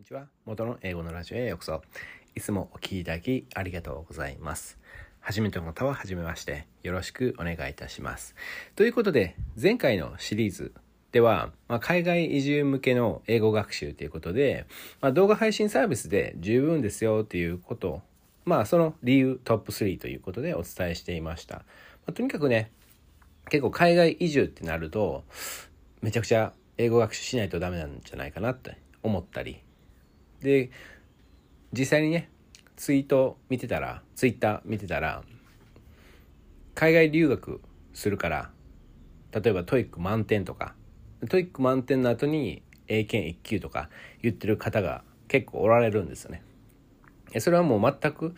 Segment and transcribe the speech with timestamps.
[0.00, 0.28] んにちは。
[0.46, 1.82] 元の英語のラジオへようこそ。
[2.34, 4.78] いつもお聞きいただきありがとうございます。
[5.20, 8.34] 初めての方は初めまして、よろしくお願いいたします。
[8.76, 10.72] ということで、前回のシリーズ
[11.12, 14.64] では、まあ、海外移住向けの英語学習ということで、
[15.02, 18.00] まあ、動画配信サービスで十分ですよということ、
[18.46, 21.56] まあ、その理由トップ3ということでお伝えしていました。
[21.56, 21.62] ま
[22.06, 22.72] あ、とにかくね、
[23.50, 25.24] 結構海外移住ってなると、
[26.00, 29.62] めちゃくちゃ英語学習しないとダメなんじゃないかなって思ったり
[30.40, 30.70] で
[31.72, 32.30] 実際にね
[32.76, 35.22] ツイート見てたらツイッター見てたら
[36.74, 37.60] 海外留学
[37.92, 38.50] するから
[39.32, 40.74] 例えば TOEIC 満点とか
[41.28, 43.90] TOEIC 満点の後に英検1級とか
[44.22, 46.42] 言ってる方が結構おられるんですよね。
[47.38, 48.34] それはもう全く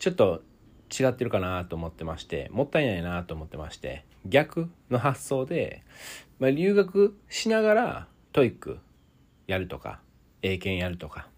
[0.00, 0.42] ちょっと
[0.90, 5.84] 違ってるかなと思ってましてもったいないなと思ってまして逆の発想で、
[6.40, 8.78] まあ、留学しながら TOEIC
[9.46, 10.00] やるとか
[10.42, 11.28] 英検やるとか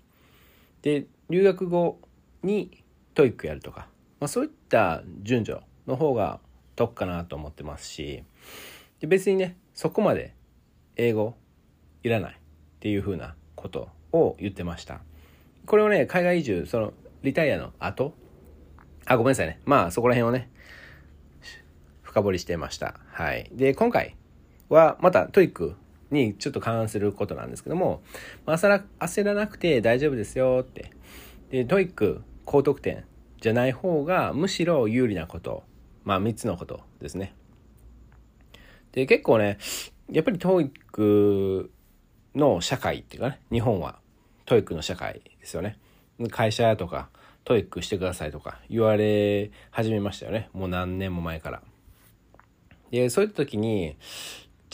[0.85, 1.99] で留学後
[2.43, 2.85] に
[3.15, 3.89] TOEIC やるとか、
[4.21, 6.41] まあ、そういった順序の方が
[6.77, 8.23] 得かなと思ってますし。
[9.01, 10.35] で別にねそこまで
[10.97, 11.37] 英語
[12.03, 12.37] いらないっ
[12.81, 15.01] ていうふうなことを言ってました。
[15.65, 18.15] これをね海外移住そのリタイアの後？
[19.07, 19.61] あごめんなさいね。
[19.65, 20.51] まあそこら辺をね
[22.03, 23.01] 深掘りしてました。
[23.07, 23.49] はい。
[23.53, 24.17] で今回
[24.69, 25.77] はまた TOEIC
[26.15, 28.03] にちょっと関することなんですけども、
[28.47, 30.91] 焦ら焦らなくて大丈夫ですよって。
[31.51, 33.05] で、 TOEIC 高得点
[33.41, 35.65] じゃない方がむしろ有利なこと。
[36.05, 37.35] まあ3つのことですね。
[38.93, 39.59] で、結構ね、
[40.11, 41.71] やっぱり TOEIC
[42.35, 43.99] の社会っていうかね、日本は
[44.47, 45.79] TOEIC の社会ですよね。
[46.31, 47.09] 会社とか
[47.45, 50.49] TOEICしてくださいとか言われ始めましたよね。
[50.53, 51.63] もう何年も前から。
[52.91, 53.97] で、そういった時に、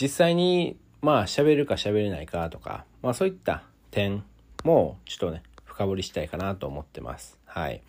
[0.00, 4.24] 実際にまあ喋るか喋れないかとか、まあそういった点
[4.64, 7.38] もちょっとね、深掘りしたいかなと思ってます。
[7.46, 7.82] はい。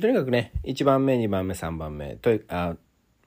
[0.00, 2.76] とにかくね、1番目、2番目、3番目、とあ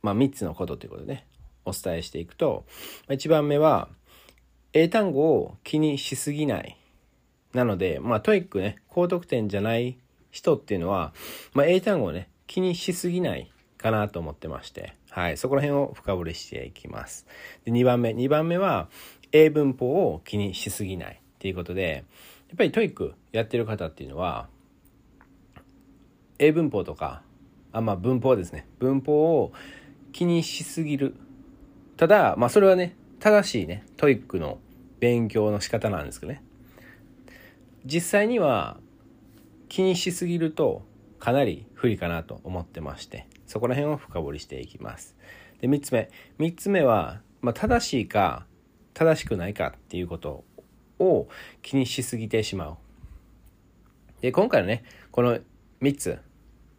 [0.01, 1.25] まあ3つのことということでね、
[1.65, 2.65] お伝えしていくと、
[3.09, 3.89] 1番目は、
[4.73, 6.77] 英単語を気にしすぎない。
[7.53, 9.97] なので、まあ TOEICね、高得点じゃない
[10.31, 11.13] 人っていうのは、
[11.53, 17.25] まあ英単語をね、気にしすぎないかなと思ってまして、はい、そこら辺を深掘りしていきます。
[17.65, 18.87] で2番目、2番目は、
[19.31, 22.05] 英文法を気にしすぎないっていうことで、
[22.49, 24.47] やっぱり TOEICやってる方っていうのは、
[26.37, 27.23] 英文法とか、
[27.71, 28.67] あ、まあ文法ですね。
[28.77, 29.53] 文法を
[30.13, 31.15] 気にしすぎる。
[31.97, 34.59] ただ、まあそれはね、正しいね、 TOEICの
[34.99, 36.43] 勉強の仕方なんですけどね。
[37.85, 38.77] 実際には
[39.67, 40.83] 気にしすぎると
[41.17, 45.17] かなり不利かなと思ってまして、そこら辺を深掘りしていきます。
[45.59, 46.09] で、3つ目。
[46.37, 48.45] 3つ目は、まあ、正しいか、
[48.93, 50.43] 正しくないかっていうこと
[50.99, 51.27] を
[51.61, 52.77] 気にしすぎてしまう。
[54.21, 55.39] で、今回のね、この
[55.81, 56.19] 3つ、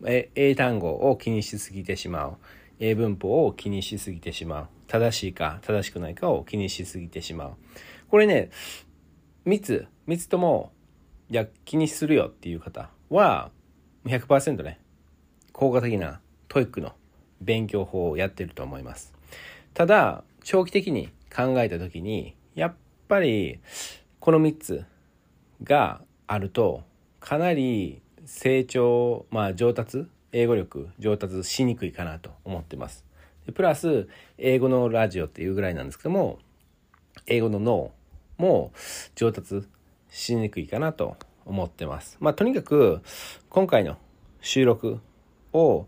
[0.05, 2.37] 英単語を気にしすぎてしまう。
[2.81, 4.69] 英文法を気にしすぎてしまう。
[4.87, 7.57] 正しいか、正しくないかを気にしすぎてしまう。
[8.09, 8.51] これね、
[9.47, 10.73] 3つ、3つとも、
[11.31, 13.51] いや、気にするよっていう方は、
[14.05, 14.81] 100%ね、
[15.53, 16.93] 効果的な TOEICの
[17.41, 19.15] 勉強法をやってると思います。
[19.75, 22.75] ただ、長期的に考えた時に、やっ
[23.07, 23.61] ぱり、
[24.21, 24.85] この3つ
[25.63, 26.83] があると、
[27.21, 33.05] かなり成長、まあ上達、英語力上達しにくいかなと思ってます。
[33.55, 36.39] プラス、英語脳ラジオっていうぐらいなんですけども、
[37.27, 37.93] 英語脳
[38.37, 38.73] も
[39.15, 39.67] 上達
[40.11, 41.17] しにくいかなと
[41.47, 42.17] 思ってます。
[42.21, 43.01] まあとにかく、
[43.49, 43.97] 今回の
[44.41, 45.01] 収録
[45.53, 45.87] を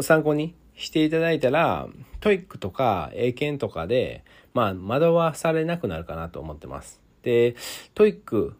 [0.00, 1.88] 参考にしていただいたら、
[2.20, 7.00] TOEICとか英検とかで、まあ、惑わされなくなるかなと思ってます。
[7.22, 7.56] で、
[7.94, 8.54] TOEIC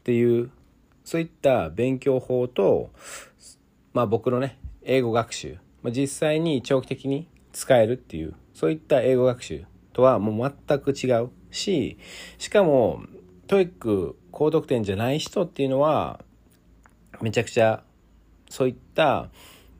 [0.00, 0.50] っていう、
[1.04, 2.90] そういった勉強法と、
[3.92, 11.98] まあ僕のね、英語学習、まあ、実際に長期的に使えるっていう、そういった英語学習とはもう全く違うし、
[12.38, 13.02] しかも、
[13.46, 16.20] TOEIC高得点じゃない人っていうのは、
[17.20, 17.82] めちゃくちゃ、
[18.48, 19.30] そういった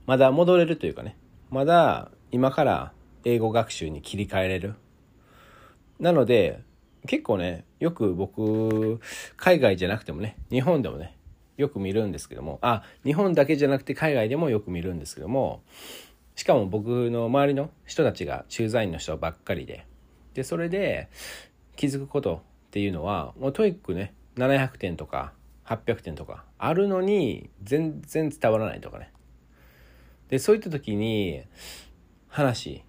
[0.07, 1.17] まだ戻れるというかね、
[1.51, 2.93] まだ今から
[3.25, 4.75] 英語学習に切り替えれる。
[6.01, 6.63] なので、
[7.07, 9.01] 結構ね、よく僕、
[9.37, 11.17] 海外じゃなくてもね、日本でもね、
[11.57, 15.63] よく見るんですけども、あ、日本だけじゃなくて海外でもよく見るんですけども、
[16.35, 19.87] しかも僕の周りの人たちが駐在員の人ばっかりで、
[20.35, 21.09] で、それで
[21.77, 25.33] 気づくことっていうのは、もう TOEICね、700点とか
[25.67, 29.11] 800点とかあるのに全然伝わらないとかね。
[30.33, 31.43] で、そういった時に
[32.29, 32.83] 話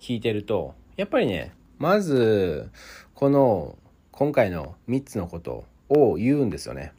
[0.00, 2.72] 聞いてると、やっぱりね、まず、
[3.14, 3.78] この
[4.10, 6.92] 今回の3つのことを言うんですよね。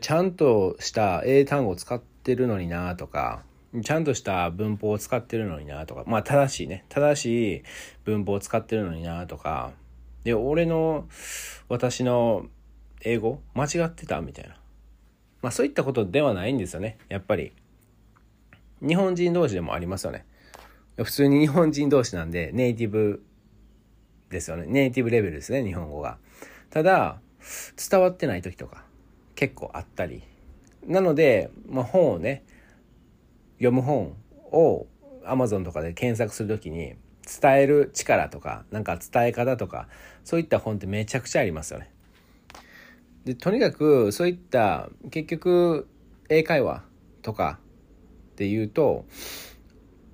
[0.00, 3.42] ちゃんとした英単語を使ってるのになとか
[3.82, 6.86] ちゃんとした文法を使ってるのになとかまあ正しいね。
[6.88, 7.62] 正しい
[8.04, 9.72] 文法を使ってるのになとか
[10.24, 11.06] で俺の
[11.68, 12.46] 私の
[13.02, 14.56] 英語間違ってたみたいな。
[15.42, 17.52] まあそういったことではないんですよねやっぱり。
[18.86, 20.26] 日本人同士でもありますよね。
[20.96, 23.22] 普通に日本人同士なんでネイティブ
[24.30, 24.66] ですよね。
[24.66, 26.18] ネイティブレベルですね日本語が。
[26.70, 27.20] ただ
[27.90, 28.84] 伝わってない時とか
[29.34, 30.22] 結構あったり。
[30.86, 32.44] なので、まあ、本をね
[33.54, 34.14] 読む本
[34.52, 34.86] を
[35.24, 36.94] Amazon とかで検索する時に
[37.40, 39.88] 伝える力とかなんか伝え方とか
[40.24, 41.90] そういった本ってめちゃくちゃありますよね。
[43.24, 45.88] でとにかくそういった結局
[46.28, 46.84] 英会話
[47.22, 47.58] とか
[48.34, 49.04] っていうと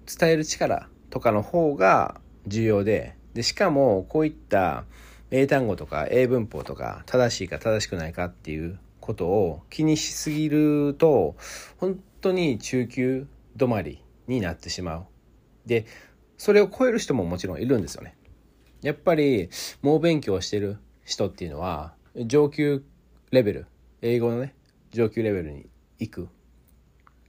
[0.06, 4.84] 伝える力とかの方が重要ででしかもこういった
[5.30, 11.36] 英単語とか英文法とか正しいか正しくないかっていうことを気にしすぎると
[11.78, 13.26] 本当に中級
[13.56, 15.06] 止まりになってしまう。
[15.64, 15.86] で
[16.36, 18.16] それを超える人ももちろんいるんですよね。
[18.82, 19.48] やっぱり
[19.82, 22.82] 猛勉強してる人っていうのは上級
[23.30, 23.66] レベル
[24.02, 24.54] 英語のね
[24.90, 25.68] 上級レベルに
[25.98, 26.28] 行く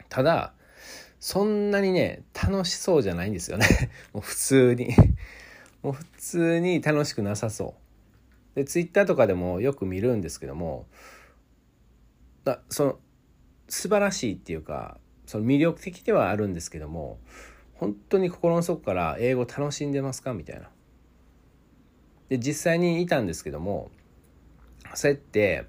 [0.09, 0.53] ただ
[1.21, 3.67] そんなにね楽しそうじゃないんですよね。
[4.11, 4.89] もう普通に。
[5.83, 7.75] もう普通に楽しくなさそ
[8.53, 8.55] う。
[8.55, 10.85] でツイッターとかでもよく見るんですけども
[12.43, 12.99] だその
[13.69, 17.17] 素晴らしいっていうかその魅力的ではあるんですけども
[17.75, 20.33] 本当に心の底から英語楽しんでますか？
[20.33, 20.69] みたいな。
[22.29, 23.91] で実際にいたんですけども
[24.95, 25.65] そうやって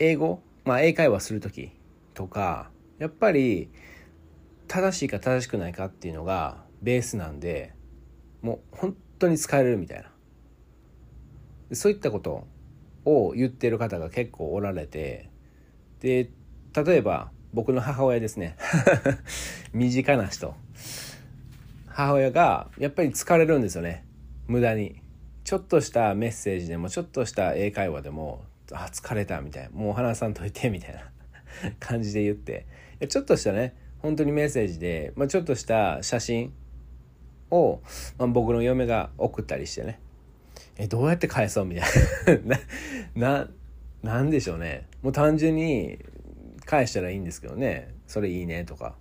[0.00, 1.70] 英語、まあ、英会話する時
[2.14, 3.70] とかやっぱり
[4.70, 7.74] 正しいか正しくないかっていうのがベースなんで
[8.40, 11.74] もう本当に使えるみたいな。
[11.74, 12.46] そういったこと
[13.04, 15.30] を言ってる方が結構おられて
[15.98, 16.30] で
[16.72, 18.56] 例えば僕の母親ですね。
[19.74, 20.54] 身近な人。
[21.86, 24.04] 母親がやっぱり疲れるんですよね。
[24.46, 25.02] 無駄に。
[25.42, 31.10] ちょっとしたメッセージでもちょっとした英会話でも「あ疲れた」みたいな「もう話さんといて」みたいな。
[31.80, 32.66] 感じで言って。
[33.08, 36.52] ちょっとしたね本当にメッセージで、まあ、ちょっとした写真
[37.50, 37.80] を、
[38.18, 40.00] まあ、僕の嫁が送ったりしてね。
[40.78, 41.82] えどうやって返そうみた
[42.32, 42.58] いな。
[43.14, 43.48] な
[44.02, 44.86] なんでしょうね。
[45.02, 45.98] もう単純に
[46.64, 47.94] 返したらいいんですけどね。
[48.06, 48.96] それいいねとか。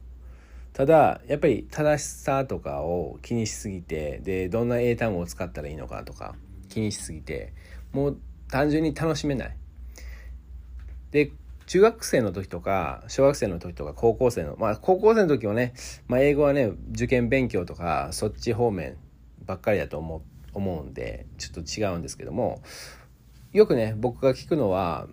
[0.74, 6.36] ただやっぱり正しさとかを気にしすぎてでどんな英単語を使ったらいいのかとか
[6.70, 7.54] 気にしすぎて
[7.92, 8.18] もう
[8.50, 9.58] 単純に楽しめない。
[11.12, 11.32] で
[11.70, 15.76] 中学生の時とか小学生の時とか高校生のまあ高校生の時はね、
[16.08, 18.98] まあ、英語はね受験勉強とかそっち方面
[19.46, 20.22] ばっかりだと思う
[20.56, 22.64] 思うんでちょっと違うんですけども
[23.54, 25.06] よくね僕が聞くのは、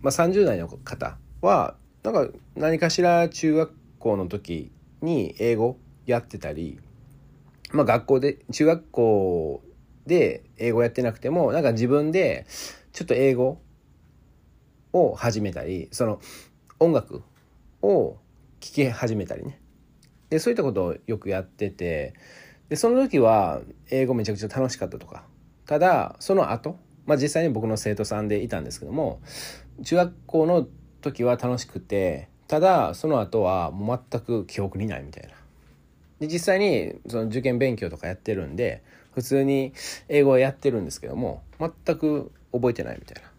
[0.00, 4.72] まあ、30代の方はなんか何かしら中学校の時
[5.02, 5.76] に英語
[6.06, 6.80] やってたり、
[7.72, 9.62] まあ、学校で中学校
[10.06, 12.46] で英語やってなくてもなんか自分で
[12.94, 13.60] ちょっと英語
[14.92, 16.20] を始めたりその
[16.78, 17.22] 音楽
[17.82, 18.16] を
[18.60, 19.60] 聴き始めたりね。
[20.30, 22.14] でそういったことをよくやってて
[22.68, 23.60] でその時は
[23.90, 25.24] 英語めちゃくちゃ楽しかったとか。
[25.66, 29.20] ただその後、まあ実際に僕の生徒さんでいたんですけども
[29.84, 30.66] 中学校の
[31.00, 35.34] 時は楽しくてただその後はもう全く記憶にないみたいな。
[36.20, 39.72] で実際にその受験勉強とかやってるんで普通に
[40.08, 43.31] 英語をやってるんですけども全く覚えてないみたいな。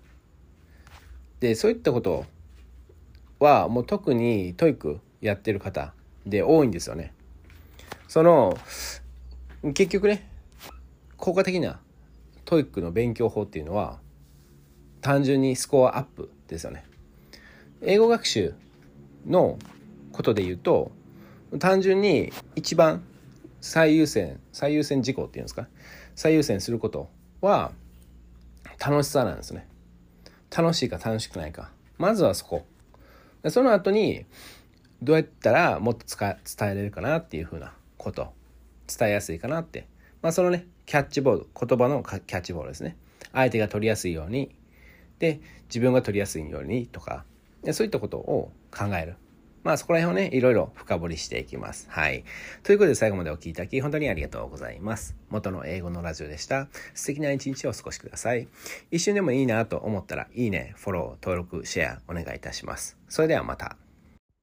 [1.43, 2.25] でそういったこと
[3.37, 5.93] はもう特に TOEICやってる方
[6.25, 7.13] で多いんですよね。
[8.07, 8.57] その
[9.73, 10.29] 結局ね
[11.17, 11.81] 効果的な
[12.45, 13.99] TOEICの勉強法っていうのは
[15.01, 16.85] 単純にスコアアップですよね。
[17.81, 18.53] 英語学習
[19.27, 19.59] の
[20.13, 20.93] ことで言うと
[21.59, 23.03] 単純に一番
[23.59, 25.67] 最優先最優先事項っていうんですか
[26.15, 27.09] 最優先すること
[27.41, 27.73] は
[28.79, 29.67] 楽しさなんですね。
[30.55, 31.71] 楽しいか楽しくないか。
[31.97, 32.65] まずはそこ。
[33.49, 34.25] その後に
[35.01, 38.33] どうやったらもっと伝えれるかなっていうふうなこと。
[38.87, 39.87] 伝えやすいかなって。
[40.21, 41.47] まあそのねキャッチボール。
[41.67, 42.97] 言葉のキャッチボールですね。
[43.31, 44.55] 相手が取りやすいように。
[45.19, 47.25] で自分が取りやすいようにとか。
[47.71, 49.15] そういったことを考える。
[49.63, 51.87] まあそこら辺をね、いろいろ深掘りしていきます。
[51.89, 52.25] はい。
[52.63, 55.15] ということで最後までお聴きいただき本当にありがとうございます。
[55.29, 56.67] 元の英語のラジオでした。
[56.93, 58.49] 素敵な一日をお過ごしください。
[58.91, 62.97] 一瞬でもいいなと思ったら、いいね、フォロー、登録、シェアお願いいたします。
[63.07, 63.77] それではまた。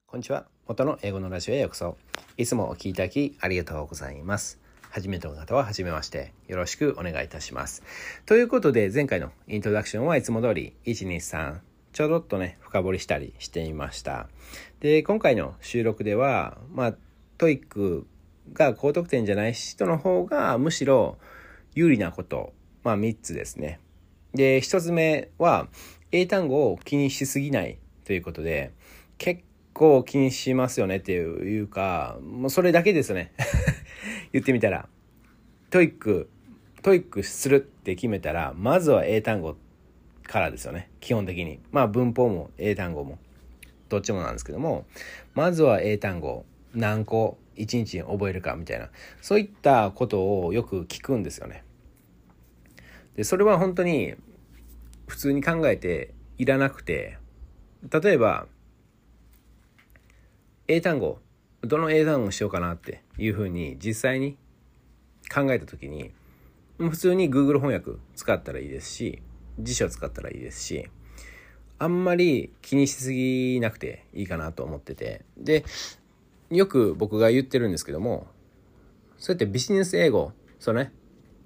[0.06, 0.46] こんにちは。
[0.66, 1.98] 元の英語脳ラジオへようこそ。
[2.38, 4.58] いつもお聴きいただきありがとうございます。
[4.88, 6.32] 初めての方は初めまして。
[6.48, 7.82] よろしくお願いいたします。
[8.24, 11.60] ということで、前回のイントロダクションはいつも通り、123
[11.92, 14.28] ちょろっとね、深掘りしたりしていました。
[14.80, 16.94] で、今回の収録では、まあ、
[17.36, 18.06] TOEIC
[18.54, 21.18] が高得点じゃない人の方がむしろ
[21.74, 23.78] 有利なこと、まあ3つですね。
[24.32, 25.68] で、1つ目は、
[26.12, 28.72] 英単語を気にしすぎないということで、
[29.18, 29.42] 結
[29.74, 33.32] 構気にしますよねっていうか、もうそれだけですね。
[34.32, 34.88] 言ってみたら。
[35.68, 39.56] TOEIC、TOEICするって決めたら、まずは英単語
[40.22, 40.88] からですよね。
[41.00, 41.60] 基本的に。
[41.70, 43.18] まあ文法も英単語も。
[43.90, 44.86] どっちもなんですけども、
[45.34, 48.88] まずは英単語何個一日に覚えるかみたいな、
[49.20, 51.64] そういったことをよく聞くんですよね。
[53.16, 54.14] で、それは本当に
[55.06, 57.18] 普通に考えていらなくて、
[57.90, 58.46] 例えば、
[60.68, 61.18] 英単語、
[61.62, 64.38] どの英単語をしようかなっていうふうに実際に
[65.32, 66.12] 考えた時に
[66.78, 69.22] 普通に Google 翻訳使ったらいいですし
[69.58, 70.88] 辞書使ったらいいですし
[71.80, 75.24] あんまり気にしすぎなくていいかなと思ってて。
[75.36, 75.64] で
[76.50, 78.26] よく僕が言ってるんですけども
[79.18, 80.92] そうやってビジネス英語そうね。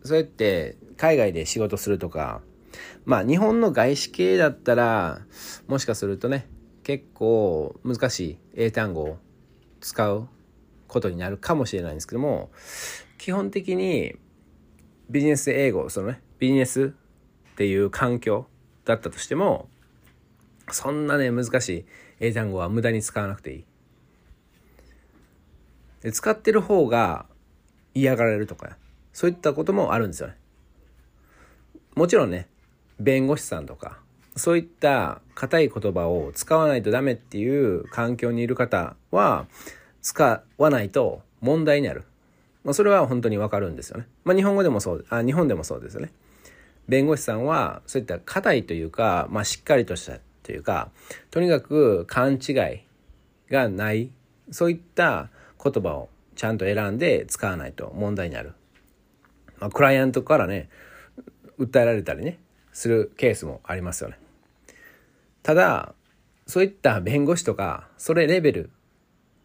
[0.02, 2.40] そうやって海外で仕事するとか
[3.04, 5.20] まあ日本の外資系だったら
[5.68, 6.48] もしかするとね
[6.82, 9.18] 結構難しい英単語を
[9.80, 10.28] 使う
[10.88, 12.50] ことになるかもしれないんですけども
[13.18, 14.16] 基本的に
[15.10, 16.92] ビジネス英語そのねビジネス
[17.52, 18.46] っていう環境
[18.84, 19.68] だったとしても
[20.70, 21.84] そんなね難しい
[22.20, 23.64] 英単語は無駄に使わなくていい
[26.02, 27.26] で使ってる方が
[27.94, 28.76] 嫌がられるとか
[29.12, 30.36] そういったこともあるんですよね
[31.94, 32.48] もちろんね
[32.98, 33.98] 弁護士さんとか
[34.36, 39.46] そういった硬い言葉を使わないとダメっていう環境にいる方は
[40.02, 42.04] 使わないと問題になる。
[42.64, 44.06] まあ、それは本当にわかるんですよね。
[44.24, 46.10] まあ、日本語でもそうあ、日本でもそうですよね。
[46.88, 50.90] 弁護士さんはそういった硬いというか、まあ、しっかりとしたというか、
[51.32, 52.84] とにかく勘違い
[53.50, 54.10] がない、
[54.52, 55.30] そういった
[55.62, 58.52] 言葉をちゃんと選んで使わないと問題になる。
[59.58, 60.68] まあ、クライアントからね、
[61.58, 62.38] 訴えられたりね、
[62.72, 64.18] するケースもありますよね。
[65.42, 65.94] ただ、
[66.46, 68.70] そういった弁護士とか、それレベル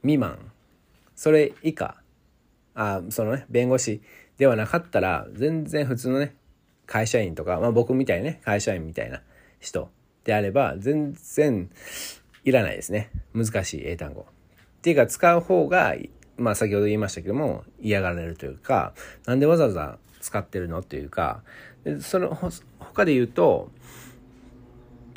[0.01, 0.51] 未満、
[1.15, 2.01] それ以下、
[2.75, 4.01] あそのね、弁護士
[4.37, 6.35] ではなかったら、全然普通のね、
[6.85, 9.21] 会社員とか、まあ僕みたいね、会社員みたいな
[9.59, 9.89] 人
[10.23, 11.69] であれば、全然
[12.43, 13.09] いらないですね。
[13.33, 14.21] 難しい英単語。
[14.21, 14.25] っ
[14.81, 15.95] ていうか、使う方が、
[16.37, 18.93] まあ先ほど言いましたけども、嫌がられるというか、
[19.25, 21.43] なんでわざわざ使ってるのっていうか、
[22.01, 22.37] その
[22.79, 23.69] 他で言うと、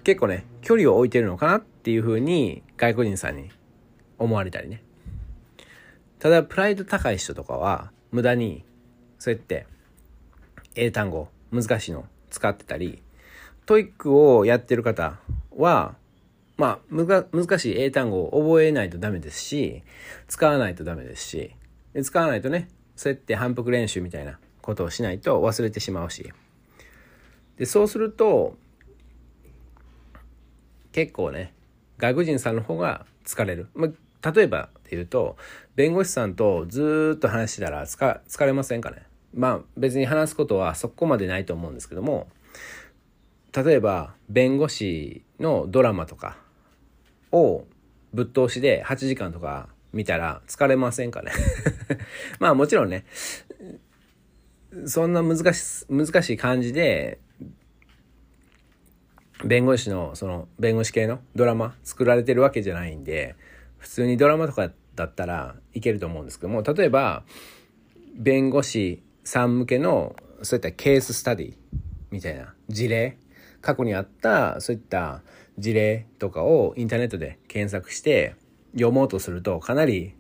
[0.05, 3.51] 結構ね、距離を置いてるのかなっていうふうに外国人さんに
[4.19, 4.83] 思われたりね。
[6.19, 8.65] ただ、プライド高い人とかは、無駄に、
[9.19, 9.67] そうやって、
[10.75, 13.03] 英単語、難しいの使ってたり、
[13.73, 15.19] TOEICをやってる方
[15.57, 15.95] は、
[16.59, 19.83] まあ、難しい英単語を覚えないとダメですし、
[20.29, 21.55] 使わないとダメですし、
[21.95, 26.31] で使わないとね、そうやって反復練習みたいなことをしないと忘れてしまうし。
[27.57, 28.59] で、そうすると、
[30.93, 31.55] 結構ね、
[31.97, 33.69] 外国人さんの方が疲れる。
[33.73, 33.89] ま
[34.23, 35.39] あ、例えばで言うと、
[35.77, 39.05] 弁護士さんとずっと話してたら疲れませんかね？
[39.33, 42.29] まあ別に話すことはそこまでないと思うんですけども、
[43.55, 46.39] 例えば弁護士のドラマとか
[47.31, 47.65] を
[48.15, 51.33] ぶっ通しで8時間とか見たら疲れませんかね？
[52.41, 53.05] まあもちろんね、
[54.87, 57.19] そんな難し、難しい感じで、
[59.45, 63.35] 弁護士の、その、弁護士系のドラマ作られてるわけじゃないんで、
[63.79, 67.25] 普通にドラマとかだったらいけると思うんですけども、例えば、
[68.15, 71.55] 弁護士さん向けの、そういったケーススタディ
[72.11, 73.19] みたいな事例、
[73.63, 75.23] 過去にあったそういった
[75.59, 78.35] 事例とかをインターネットで検索して
[78.75, 80.15] 読もうとするとかなり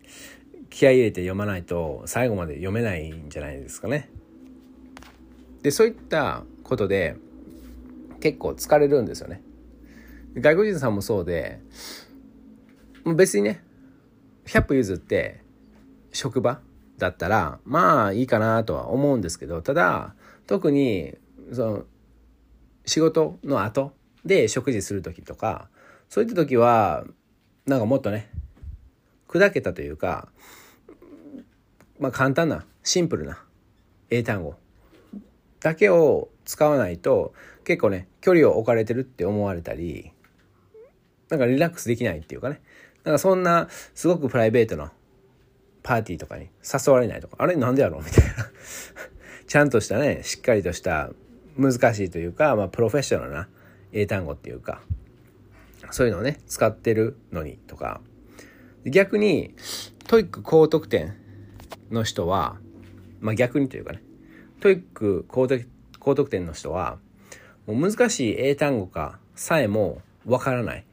[0.70, 4.08] 気合い入れて読まないと最後まで読めないんじゃないですかね。
[5.62, 7.16] で、そういったことで
[8.20, 9.42] 結構疲れるんですよね。
[10.34, 11.60] 外国人さんもそうで、
[13.04, 13.62] もう別にね、
[14.46, 15.42] 100歩譲って
[16.12, 16.60] 職場
[16.98, 20.14] だったら、まあいいかなとは思うんですけど、ただ、
[20.46, 21.16] 特に、
[21.52, 21.84] その、
[22.84, 23.92] 仕事の後
[24.24, 25.68] で食事する時とか、
[26.08, 27.04] そういった時は、
[27.66, 28.30] なんかもっとね、
[29.28, 30.28] 砕けたというか、
[31.98, 33.42] まあ簡単な、シンプルな
[34.10, 34.56] 英単語
[35.60, 37.32] だけを使わないと
[37.64, 40.12] 結構ね距離を置かれてるって思われたり
[41.28, 42.60] なんかリラックスできないっていうかね
[43.04, 44.92] なんかそんなすごくプライベートな
[45.82, 48.50] パーティーとかに誘われないとかあれなんでやろうみたいな。
[49.48, 51.10] ちゃんとしたねしっかりとした
[51.56, 53.48] 難しいというか、まあ、プロフェッショナルな
[53.92, 54.80] 英単語っていうか
[55.92, 58.00] そういうのをね、使ってるのにとか。
[58.84, 59.54] 逆に、
[60.08, 61.14] TOEIC高得点
[61.90, 62.56] の人は、
[63.20, 64.02] まあ逆にというかね、
[64.60, 65.68] TOEIC高得
[65.98, 66.98] 高得点の人は、
[67.66, 70.84] もう難しい英単語かさえもわからない。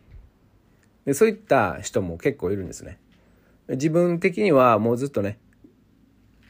[1.05, 2.99] でそういった人も結構いるんですね。
[3.69, 5.39] 自分的にはもうずっとね、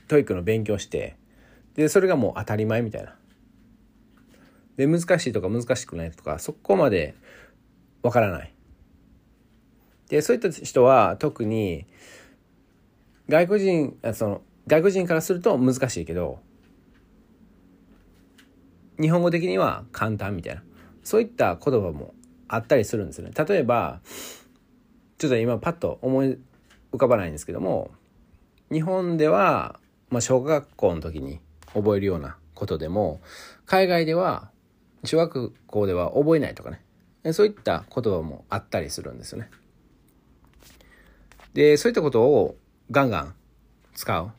[0.07, 1.17] TOEICの勉強して、
[1.75, 3.15] で、それがもう当たり前みたいな。
[4.79, 7.13] で、難しいとか難しくないとか、そこまで
[8.01, 8.53] わからない。
[10.07, 11.85] で、そういった人は特に、
[13.27, 16.39] 外国人、あその、外国人からすると難しいけど、
[19.01, 20.63] 日本語的には簡単みたいな。
[21.03, 22.13] そういった言葉も
[22.47, 23.33] あったりするんですよね。
[23.35, 23.99] 例えば、
[25.17, 26.39] ちょっと今パッと思い
[26.93, 27.91] 浮かばないんですけども、
[28.71, 29.77] 日本では、
[30.09, 31.41] まあ、小学校の時に
[31.73, 33.19] 覚えるようなことでも、
[33.65, 34.51] 海外では、
[35.03, 36.81] 小学校では覚えないとかね。
[37.33, 39.49] そういった言葉もあったりするんですよね。
[41.53, 42.55] で、そういったことを
[42.91, 43.35] ガンガン
[43.93, 44.31] 使う。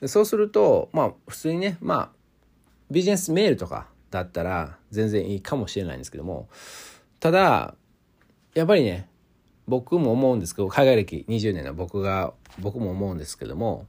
[0.00, 2.10] でそうすると、まあ普通にね、まあ
[2.90, 6.48] ビジネスメールとかだったら全然いいかもしれないんですけども、
[7.20, 7.74] ただ、
[8.54, 9.08] やっぱりね、
[9.66, 13.86] 僕も思うんですけど、海外歴20年の僕が、僕も思うんですけども、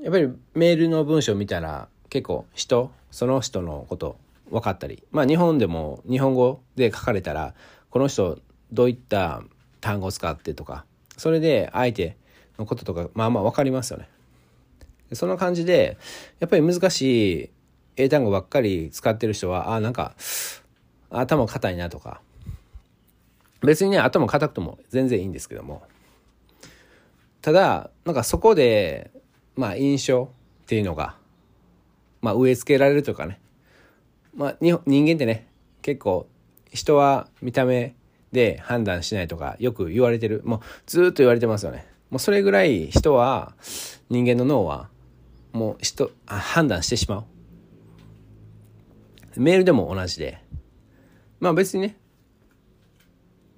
[0.00, 4.16] やっぱりメールの文章を見たら結構人、その人のこと
[4.52, 7.54] 分かったり、まあ日本でも日本語で書かれたら、
[7.90, 8.38] この人
[8.70, 9.42] どういった
[9.80, 10.84] 単語を使ってとか、
[11.16, 12.16] それで相手
[12.58, 14.08] のこととか、まあまあ分かりますよね。
[15.14, 15.96] その感じで、
[16.38, 17.50] やっぱり難しい
[17.96, 20.14] 英単語ばっかり使ってる人は、あ、なんか、
[21.10, 22.22] 頭硬いなとか、
[23.60, 25.82] 別にね、頭硬くても全然いいんですけども、
[27.42, 29.10] ただ、なんかそこで、
[29.56, 30.30] まあ印象
[30.62, 31.16] っていうのが、
[32.22, 33.38] まあ植え付けられるというかね、
[34.34, 35.48] まあ人間ってね、
[35.82, 36.28] 結構
[36.72, 37.94] 人は見た目
[38.32, 40.42] で判断しないとかよく言われてる。
[40.44, 41.86] もうずっと言われてますよね。
[42.10, 43.54] もうそれぐらい人は、
[44.10, 44.90] 人間の脳は
[45.52, 47.24] もう人、判断してしまう。
[49.40, 50.38] メールでも同じで。
[51.40, 51.96] まあ別にね、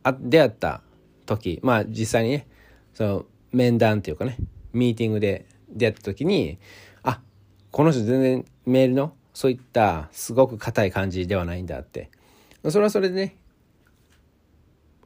[0.03, 0.83] あ出会った
[1.27, 2.47] 時、まあ実際にね、
[2.93, 4.37] その面談っていうかね、
[4.73, 6.59] ミーティングで出会った時に、
[7.03, 7.21] あ、
[7.71, 12.11] この人全然メールのそういったすごく硬い感じではないんだって。
[12.71, 13.37] それはそれでね、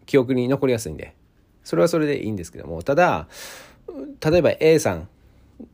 [0.06, 1.14] 記憶に残りやすいんで、
[1.64, 3.26] それはそれでいいんですけども、ただ、
[4.24, 5.08] 例えば A さん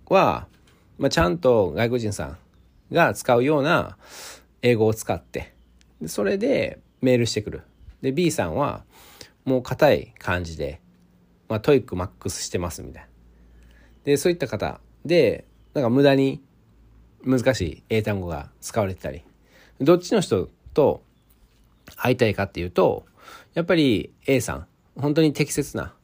[0.07, 0.47] は、
[0.99, 2.39] まあ、ちゃんと外国人さん
[2.93, 3.97] が使うような
[4.63, 5.53] 英語を使って、
[6.07, 7.63] それでメールしてくる。
[8.01, 8.85] で、B さんは、
[9.45, 10.81] もう硬い感じで、
[11.49, 13.09] まあ、 TOEIC マックスしてますみたいな。
[14.05, 16.41] で、そういった方で、なんか無駄に
[17.25, 19.23] 難しい英単語が使われてたり、
[19.81, 21.03] どっちの人と
[21.97, 23.07] 会いたいかっていうと、
[23.55, 25.95] やっぱり A さん、本当に適切な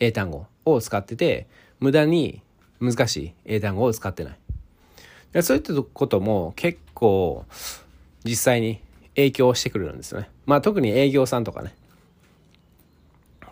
[0.00, 1.46] 英単語を使ってて、
[1.80, 2.42] 無駄に
[2.80, 4.32] 難しい英単語を使ってな
[5.34, 5.42] い。
[5.42, 7.44] そういったことも結構
[8.24, 8.80] 実際に
[9.14, 10.28] 影響してくるんですよね。
[10.46, 11.74] まあ特に営業さんとかね。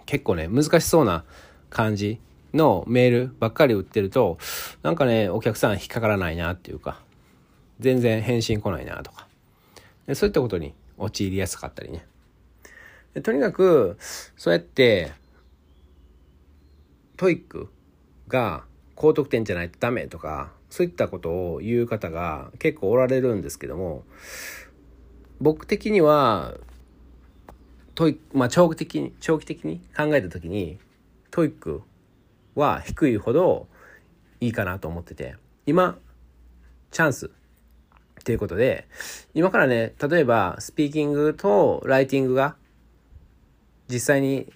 [0.06, 1.24] 結構ね、難しそうな
[1.70, 2.18] 感じ
[2.54, 4.38] のメールばっかり売ってると、
[4.82, 7.00] なんかね、お客さん引っかからないなっていうか、
[7.78, 9.28] 全然返信来ないなとか。
[10.14, 12.04] そういったことに陥りやすかったりね。
[13.22, 13.96] とにかく、
[14.36, 15.12] そうやって、
[17.16, 17.68] TOEIC
[18.28, 24.04] が高得点じゃないとダメとか、そういったことを言う方が結構おられるんですけども、
[25.40, 26.54] 僕的には、
[27.94, 30.78] トイまあ長期的に、長期的に考えた時に、
[31.30, 31.82] TOEIC
[32.54, 33.68] は低いほど
[34.40, 35.36] いいかなと思ってて、
[35.66, 35.98] 今、
[36.90, 37.30] チャンス。
[38.20, 38.86] っていうことで、
[39.32, 42.54] 今からね、例えばスピーキングとライティングが
[43.88, 44.52] 実際に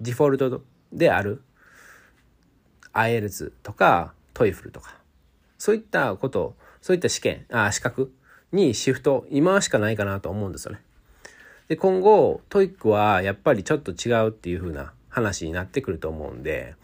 [0.00, 1.42] デフォルトである
[2.92, 4.98] IELTS とか TOEFL とか。
[5.56, 8.12] そういったことそういった試験あ資格
[8.52, 10.80] にシフト今しかないかなと思うんですよね。
[11.68, 16.76] で今後 TOEIC はやっぱりちょっと違うっていう風な話になってくると思うんで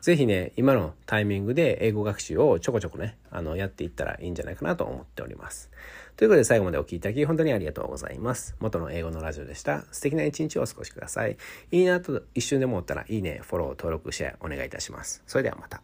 [0.00, 5.70] 是非ね今のタイミングで英語学習をちょこちょこねあのやっていったらいいんじゃないかなと思っております。
[6.16, 8.56] ということで最後までお聴きいただき本当にありがとうございます。
[8.60, 9.84] 元の英語のラジオでした。
[9.92, 11.36] 素敵な一日をお過ごしください。
[11.70, 15.22] いいなと一瞬でも思ったらいいね、フォロー、登録、シェアお願いいたします。
[15.26, 15.82] それではまた。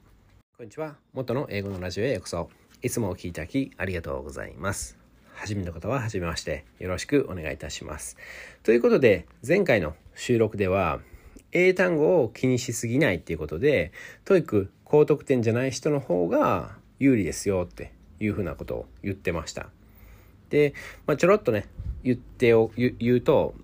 [0.57, 0.97] こんにちは。
[1.13, 2.51] 元の英語のラジオへようこそ。
[2.83, 4.99] いつもお聴きいただきありがとうございます。
[5.35, 6.65] 初めの方は初めまして。
[6.79, 8.17] よろしくお願いいたします。
[8.65, 11.01] ということで、前回の収録では、
[11.53, 13.93] 英単語を気にしすぎないっていうことで、
[14.25, 19.69] TOEIC 高得点じゃない人の方が有利ですよっていうふうなことを言ってました。
[20.51, 20.75] で、
[21.07, 21.67] まあ、ちょろっとね、
[22.03, 23.55] 言ってお、言うと、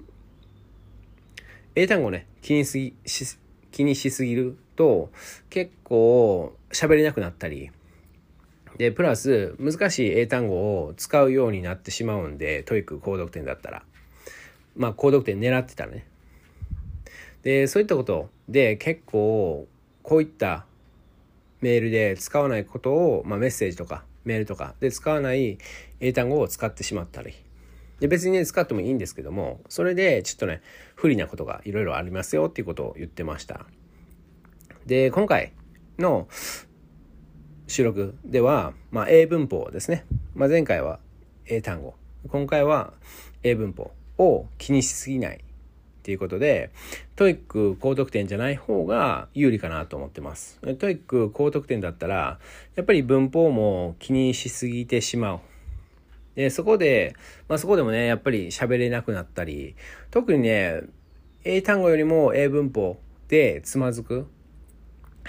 [1.76, 3.36] 英単語ね気にすぎし
[3.72, 5.10] 気にしすぎると
[5.50, 7.70] 結構喋れなくなったり
[8.78, 13.82] でプラス難しい英単語を使うようになってしまうんで TOEIC 高得点だったら
[14.76, 16.06] まあ高得点狙ってたらね
[17.44, 19.68] でそういったことで結構
[20.02, 20.64] こういった
[21.60, 25.58] メールで使わないことを、まあ、メッセージとかメールとかで使わない
[26.00, 27.34] 英単語を使ってしまったり。
[28.00, 30.62] で別にね使ってもいいんですけどもそれでちょっとね
[30.96, 33.66] 不利なことがいろいろありますよっていうことを言ってました。
[34.84, 35.52] で今回
[35.98, 36.28] の
[37.66, 40.04] 収録では、まあ、英文法ですね、
[40.34, 40.98] まあ、前回は
[41.46, 41.94] 英単語。
[42.28, 42.94] 今回は
[43.42, 45.44] 英文法を気にしすぎない。
[46.04, 46.70] っていうことで、
[47.16, 50.60] TOEIC 高得点じゃない方が有利かなと思ってます。
[50.78, 52.38] TOEIC 高得点だったら、
[52.74, 55.40] やっぱり文法も気にしすぎてしまう。
[56.34, 57.16] で、そこで、
[57.48, 59.76] まあそこでもね、やっぱり喋れなくなったり、
[60.10, 60.82] 特にね、
[61.42, 64.26] 英単語よりも英文法でつまずく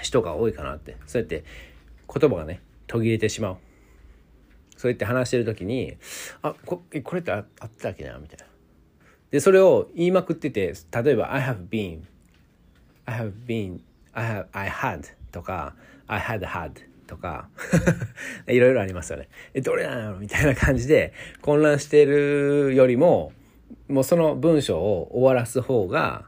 [0.02, 0.98] 人が多いかなって。
[1.06, 1.44] そうやって
[2.06, 3.56] 言葉がね、途切れてしまう。
[4.76, 5.96] そうやって話してる時に、
[6.42, 7.46] あ、ここれってあっ
[7.78, 8.55] たっけなみたいな。
[9.30, 12.00] で、それを言いまくってて、例えば、I have been,
[13.04, 13.80] I have been,
[14.12, 15.74] I have, I had とか、
[16.06, 16.72] I had had
[17.06, 17.48] とか
[18.48, 19.28] いろいろありますよね。
[19.54, 23.32] え、どれなのみたいな感じで混乱してるよりも、
[23.88, 26.26] もうその文章を終わらす方が、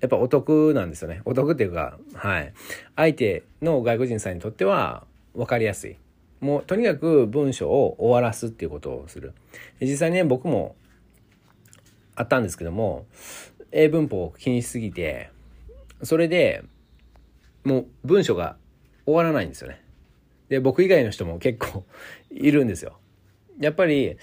[0.00, 1.20] やっぱお得なんですよね。
[1.24, 2.52] お得っていうか、はい。
[2.96, 5.96] 相手の外国人さんにとっては分かりやすい。
[6.40, 9.34] もうとにかく文章を終わらすっていうことをする。
[9.80, 10.74] 実際ね、僕も
[12.20, 13.06] あったんですけども、
[13.72, 15.30] 英文法を気にしすぎて、
[16.02, 16.62] それで
[17.64, 18.56] もう文章が
[19.06, 19.82] 終わらないんですよね。
[20.50, 21.84] で、僕以外の人も結構
[22.30, 22.98] いるんですよ。
[23.58, 24.18] やっぱり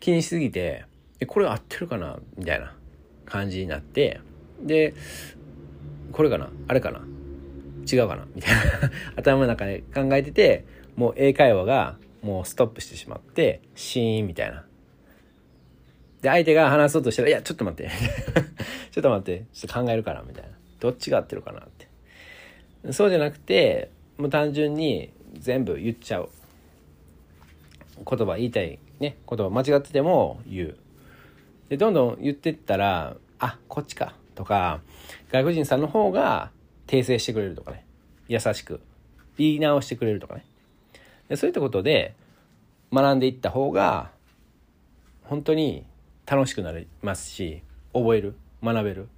[0.00, 0.84] 気にしすぎて、
[1.18, 2.18] え、これ合ってるかな？
[2.36, 2.76] みたいな
[3.24, 4.20] 感じになって、
[4.60, 4.92] で、
[6.12, 6.50] これかな？
[6.68, 7.00] あれかな？
[7.90, 8.26] 違うかな？
[8.34, 14.66] みたいな 頭の中で考えてて、もう英会話がもうストップしてしまって、シーンみたいな。
[16.24, 17.90] で、相手が話そうとしたら、いや、ちょっと待って。
[18.90, 19.44] ちょっと待って。
[19.52, 20.48] ちょっと考えるから、みたいな。
[20.80, 22.92] どっちが合ってるかなって。
[22.94, 26.30] そうじゃなくて、もう単純に全部言っちゃう。
[28.08, 30.76] 言葉言いたい、ね、言葉間違ってても言う。
[31.68, 34.14] で、どんどん言ってったら、あ、こっちか。
[34.34, 34.80] とか、
[35.30, 36.52] 外国人さんの方が
[36.86, 37.84] 訂正してくれるとかね。
[38.28, 38.80] 優しく。
[39.36, 40.46] 言い直してくれるとかね。
[41.28, 42.14] でそういったことで
[42.90, 44.10] 学んでいった方が、
[45.24, 45.84] 本当に
[46.26, 49.08] 楽しくなりますし覚える学べる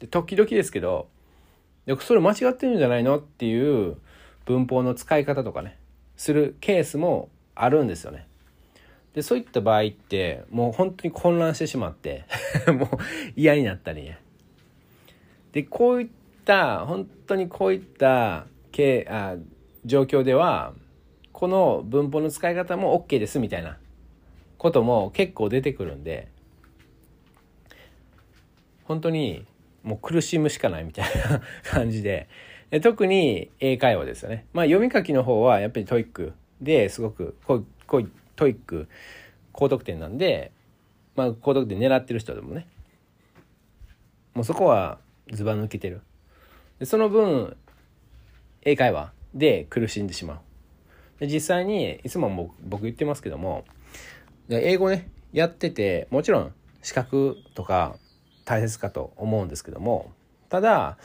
[0.00, 1.08] で時々ですけど
[2.00, 3.96] それ間違ってるんじゃないのっていう
[4.44, 5.78] 文法の使い方とかね
[6.16, 8.26] するケースもあるんですよね。
[9.14, 12.24] でそういった場合ってもう本当に混乱してしまって
[12.70, 12.88] もう
[13.36, 14.18] 嫌になったりね。
[15.52, 16.08] でこういっ
[16.44, 19.36] た本当にこういったけあ
[19.84, 20.74] 状況では
[21.32, 23.78] この文法の使い方も OK ですみたいな
[24.58, 26.28] ことも結構出てくるんで
[28.84, 29.46] 本当に
[29.82, 32.28] もう苦しむしかないみたいな 感じで。
[32.70, 34.44] で特に英会話ですよね。
[34.52, 38.02] まあ読み書きの方はやっぱり TOEIC ですごくここ
[38.36, 38.88] TOEIC
[39.52, 40.52] 高得点なんで、
[41.16, 42.66] まあ、高得点狙ってる人でもね。
[44.34, 44.98] もうそこは
[45.30, 46.02] ずば抜けてる。
[46.78, 47.56] でその分
[48.62, 50.40] 英会話で苦しんでしまう。
[51.20, 53.64] で実際にいつも僕言ってますけども
[54.48, 57.96] で英語ねやっててもちろん資格とか
[58.44, 60.12] 大切かと思うんですけども
[60.48, 60.98] ただ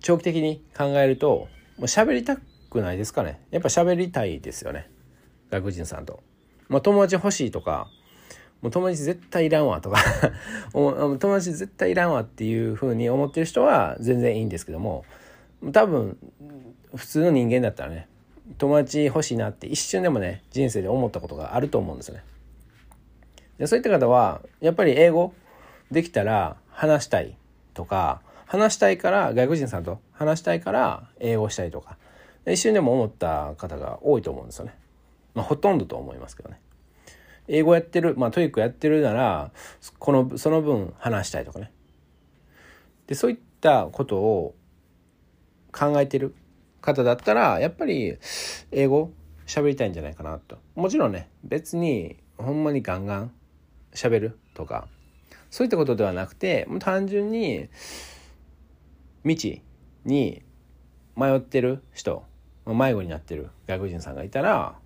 [0.00, 1.48] 長期的に考えるとも
[1.80, 2.36] う喋りた
[2.70, 4.88] くないですかねやっぱ喋りたいですよね
[5.50, 6.22] 外国人さんと。
[6.68, 7.88] まあ、友達欲しいとか
[8.60, 9.98] もう友達絶対いらんわとか
[10.72, 15.04] 友達絶対いらんわっていうふうに思ってる人は全然いいんですけども
[15.72, 16.18] 多分
[16.94, 18.08] 普通の人間だったらね
[18.58, 22.22] 友達欲しいなって一瞬でもね人生で思ったことがあると思うんですね。
[23.58, 25.32] でそういった方はやっぱり英語
[25.90, 27.36] できたら話したい
[27.74, 31.96] とか話したいから外国人さんと話したいから英語したいとか
[32.46, 34.74] 一瞬でも思った方が多いと思うんですよね。
[35.34, 36.60] まあ、ほとんどと思いますけどね。
[37.48, 39.52] 英語やってる、まあ、 TOEIC やってるなら、
[39.98, 41.70] この、その分話したいとかね。
[43.06, 44.54] で、そういったことを
[45.72, 46.34] 考えてる
[46.86, 48.16] 方だったらやっぱり
[48.70, 49.10] 英語
[49.46, 50.58] 喋りたいんじゃないかなと。
[50.74, 53.32] もちろんね別にほんまにガンガン
[53.92, 54.88] 喋るとか
[55.50, 57.68] そういったことではなくてもう単純に
[59.24, 59.62] 未知
[60.04, 60.42] に
[61.16, 62.24] 迷ってる人
[62.66, 64.78] 迷子になってる外国人さんがいたら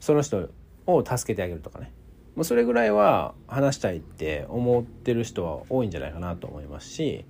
[0.00, 0.50] その人
[0.86, 1.92] を助けてあげるとかね。
[2.36, 7.24] もうそれぐらいは話したいって思ってる人は多いんじゃないかなと思いますし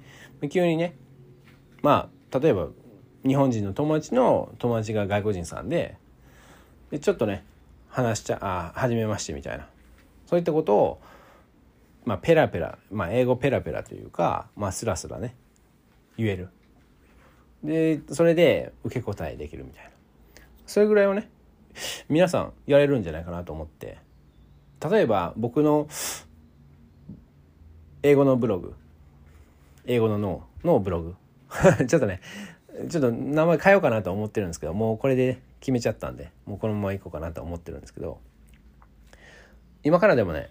[0.51, 0.97] 急にね
[1.83, 2.69] まあ例えば
[3.27, 5.97] 日本人の友達の友達が外国人さんで
[6.91, 7.45] でちょっとね
[7.89, 9.67] 話しちゃあ初めましてみたいな。
[10.27, 11.01] そういったことを
[12.05, 15.35] まあペラペラ、まあ、英語ペラペラというか、まあ、スラスラね
[16.17, 16.49] 言える。
[17.63, 19.91] でそれで受け答えできるみたいな。
[20.67, 21.29] それぐらいはね
[22.09, 23.99] 皆さんやれるんじゃないかなと思って。
[24.91, 25.89] 例えば僕の
[28.03, 28.75] 英語のブログ。
[29.87, 30.45] 英語の脳。
[30.63, 31.15] のブログ。
[31.87, 32.21] ちょっとね
[32.89, 38.19] ちょっと名前変えようかなと思ってるんですけどもうこれで決めちゃったんでもうこのままいこうかなと思ってるんですけど
[39.85, 40.51] 今からでもね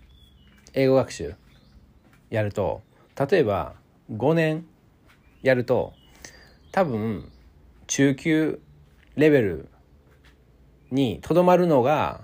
[0.74, 1.36] 英語学習
[2.30, 2.82] やると
[3.30, 3.76] 例えば
[4.12, 4.66] 5年
[5.42, 5.94] やると
[6.72, 7.32] 多分
[7.88, 8.60] 中級
[9.16, 9.70] レベル
[10.92, 12.22] にとどまるのが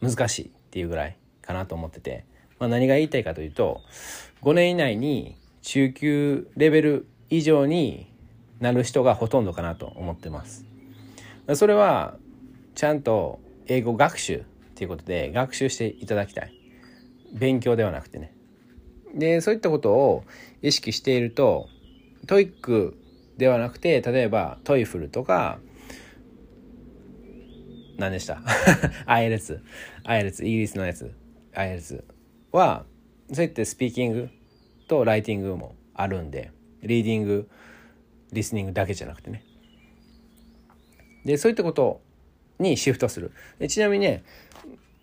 [0.00, 2.24] 難しいっていうぐらいかなと思ってて、
[2.58, 3.80] まあ、何が言いたいかというと
[4.42, 8.07] 5年以内に中級レベル以上に
[8.60, 10.66] なる人がほとんどかなと思ってます。
[11.54, 12.16] それは
[12.74, 14.40] ちゃんと英語学習っ
[14.74, 16.52] ていうことで学習していただきたい。
[17.32, 18.34] 勉強ではなくてね。
[19.14, 20.24] で、そういったことを
[20.62, 21.68] 意識していると、
[22.26, 22.96] TOEIC
[23.36, 25.58] ではなくて、例えば TOEFL とか、
[27.96, 28.42] 何でした
[29.06, 29.60] ?IELTS。
[30.04, 31.12] IELTS、イギリスのやつ。
[31.54, 32.04] IELTS
[32.52, 32.84] は、
[33.32, 34.28] そういったスピーキング
[34.86, 37.50] とライティングもあるんで、リーディング、
[38.32, 39.44] リスニングだけじゃなくてね。
[41.24, 42.00] で、そういったこと
[42.58, 43.32] にシフトする。
[43.58, 44.24] でちなみにね、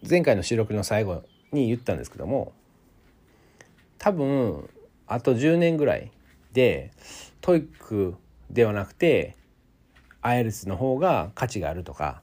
[0.07, 2.53] 前回の収録の最後に言ったんですけども、
[3.97, 4.69] 多分、
[5.07, 6.11] あと10年ぐらい
[6.53, 6.91] で、
[7.41, 8.15] TOEIC
[8.49, 9.35] ではなくて、
[10.21, 12.21] IELTS の方が価値があるとか、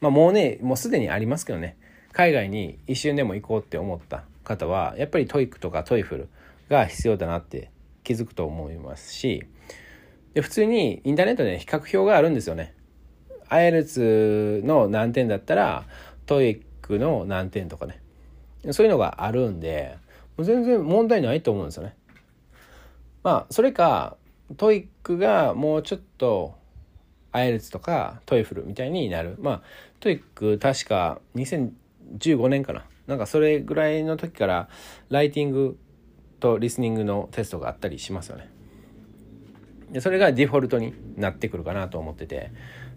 [0.00, 1.76] まあもうね、もうすでにありますけどね、
[2.12, 6.28] 海外に一瞬でも行こうって思った方は、やっぱり TOEIC とか TOEFL
[6.68, 7.70] が必要だなって
[8.04, 9.44] 気づくと思いますし、
[10.34, 12.74] で普通にインターネットで、比較表があるんですよね。
[13.48, 15.84] IELTS の何点だったら、
[16.26, 18.00] TOEIC の何点とかね。
[18.70, 19.96] そういうのがあるんで、
[20.36, 21.96] もう全然問題ないと思うんですよね。
[23.22, 24.16] まあ、それか、
[24.56, 26.54] TOEIC がもうちょっと、
[27.32, 29.36] IELTS とか TOEFL みたいになる。
[29.40, 29.62] まあ、
[30.00, 32.84] TOEIC 確か2015年かな。
[33.06, 34.68] なんかそれぐらいの時から、
[35.08, 35.78] ライティング
[36.38, 38.48] とリスニングのテストがあったりしますよね。
[39.98, 42.52] それがデフォルトになってくるかなと思ってて。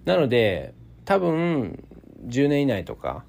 [0.05, 0.73] なので
[1.05, 1.83] 多分
[2.27, 3.23] 10年以内とか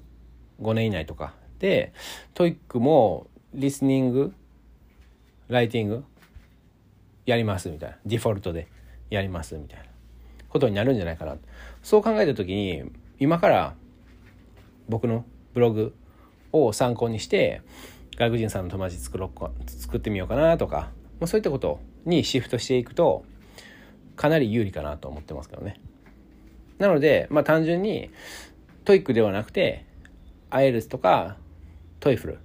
[0.61, 1.93] 5年以内とかで
[2.33, 4.33] TOEIC もリスニング
[5.47, 6.03] ライティング
[7.25, 7.97] やりますみたいな。
[8.05, 8.67] デフォルトで
[9.09, 9.85] やりますみたいな。
[10.49, 11.37] ことになるんじゃないかな。
[11.81, 12.83] そう考えた時に
[13.19, 13.73] 今から
[14.89, 15.95] 僕のブログ
[16.51, 17.61] を参考にして
[18.17, 20.91] 外国人さんの友達作ろうか作ってみようかなとか
[21.25, 23.25] そういったことにシフトしていくと
[24.15, 25.79] かなり有利かなと思ってますけどね。
[26.79, 28.09] なので、まあ単純に
[28.83, 29.85] TOEIC ではなくて、
[30.49, 31.37] IELTS とか
[31.99, 32.39] TOEFL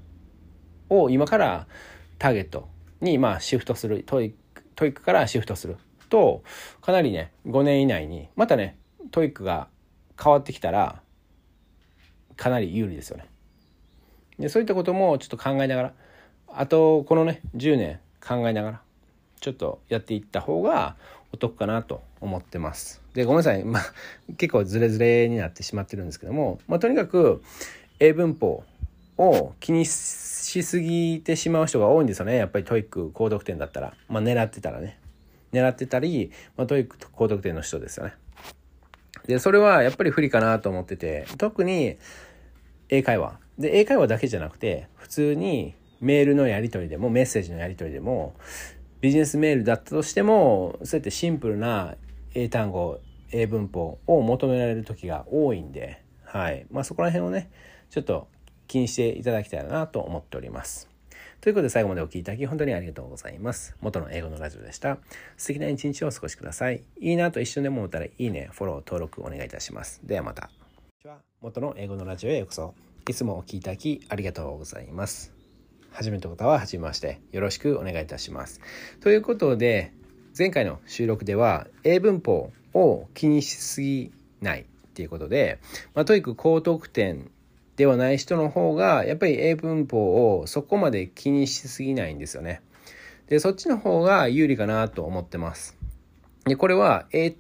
[0.88, 1.66] を今から
[2.18, 2.68] ターゲット
[3.00, 5.76] にまあシフトする、 TOEIC、TOEIC からシフトする
[6.08, 6.42] と、
[6.80, 8.76] かなりね、5年以内に、またね、
[9.10, 9.68] TOEICが
[10.22, 11.02] 変わってきたら、
[12.36, 13.26] かなり有利ですよね。
[14.38, 15.92] で、そういったこともちょっと考えながら、
[16.48, 18.82] あと、このね、10年考えながら、
[19.40, 20.96] ちょっとやっていった方が
[21.32, 23.00] お得かなと思ってます。
[23.14, 23.64] で、ごめんなさい。
[23.64, 23.82] まあ、
[24.36, 27.42] 結構ズレズレになってしまってるんですけども、まあ、とにかく、
[27.98, 28.64] 英文法
[29.18, 29.90] を気にし
[30.62, 32.36] すぎてしまう人が多いんですよね。
[32.36, 33.94] やっぱり TOEIC高得点だったら。
[34.08, 34.98] まあ、狙ってたらね。
[35.52, 38.14] 狙ってたり、まあ、 TOEIC高得点の人ですよね。
[39.26, 41.96] で、それはやっぱり不利かなと思ってて、特に
[42.88, 43.38] 英会話。
[43.58, 48.34] で、英会話だけじゃなくて、普通にメールのやり取りでも、メッセージのやり取りでも、
[49.00, 51.94] ビジネスメールだったとしてもそうやってシンプルな
[52.34, 53.00] 英単語
[53.32, 57.50] 英文法を求められる時が多いんで、はいまあ、そこら辺をね
[57.90, 58.28] ちょっと
[58.66, 60.88] 気にしていただきたいなと思っております。
[61.40, 63.74] ということで最後までお聴きいただき本当にありがとうございます。
[63.80, 64.98] 元の英語のラジオでした。
[65.38, 66.82] 素敵な一日をお過ごしください。
[67.00, 70.00] いいなと一瞬でも思ったらいいね、フォロー、登録お願いいたします。
[70.04, 70.50] ではまた。
[71.40, 72.74] 元の英語のラジオへようこそ。
[73.08, 75.39] いつもお聴きいただきありがとうございます。
[75.92, 77.20] 初めての方は初めまして。
[77.32, 78.60] よろしくお願いいたします。
[79.00, 79.92] ということで、
[80.36, 85.58] 前回の収録では、英文法を気にしすぎないっていうことで、
[85.94, 87.30] まあ、とにかく高得点
[87.76, 92.62] ではない人の方が、やっぱり英文法をそこまで気にしすぎないんですよね。
[93.28, 95.76] で、そっちの方が有利かなと思ってます。
[96.44, 97.34] で、これは英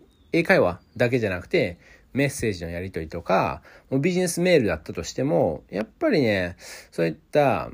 [0.44, 1.78] 会話だけじゃなくて、
[2.12, 3.62] メッセージのやり取りとか、
[4.00, 6.56] ビジネスメールだったとしても、やっぱりね、
[6.90, 7.70] そういった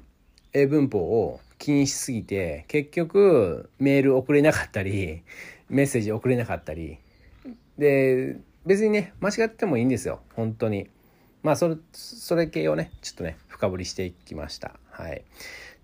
[0.65, 5.23] 文法を気にしすぎて結局メール送れなかったり
[5.69, 6.99] メッセージ送れなかったり。
[7.79, 10.21] で別にね間違ってもいいんですよ。
[10.35, 10.89] 本当に。
[11.43, 14.75] まあそれそれ系をねちょっとね深掘りしていきました。
[14.91, 15.23] はい。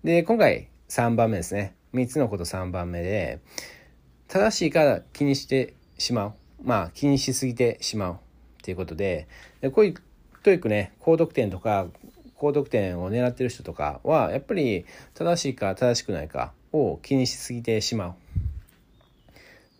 [0.03, 1.75] で今回3番目ですね。
[1.93, 3.39] 3つのこと3番目で
[4.27, 6.33] 正しいから気にしてしまう。
[6.63, 8.17] まあ気にしすぎてしまうっ
[8.63, 9.27] ていうことで
[9.61, 9.93] でこういう
[10.41, 11.87] とにかくね高得点とか
[12.35, 18.15] 高得点を狙ってる人とかはやっぱり正しいか正しくないかを気にしすぎてしまう。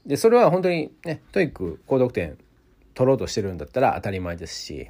[0.06, 2.38] でそれは本当にね TOEIC高得点
[2.94, 4.90] 取ろうとしてるんだったら当たり前ですし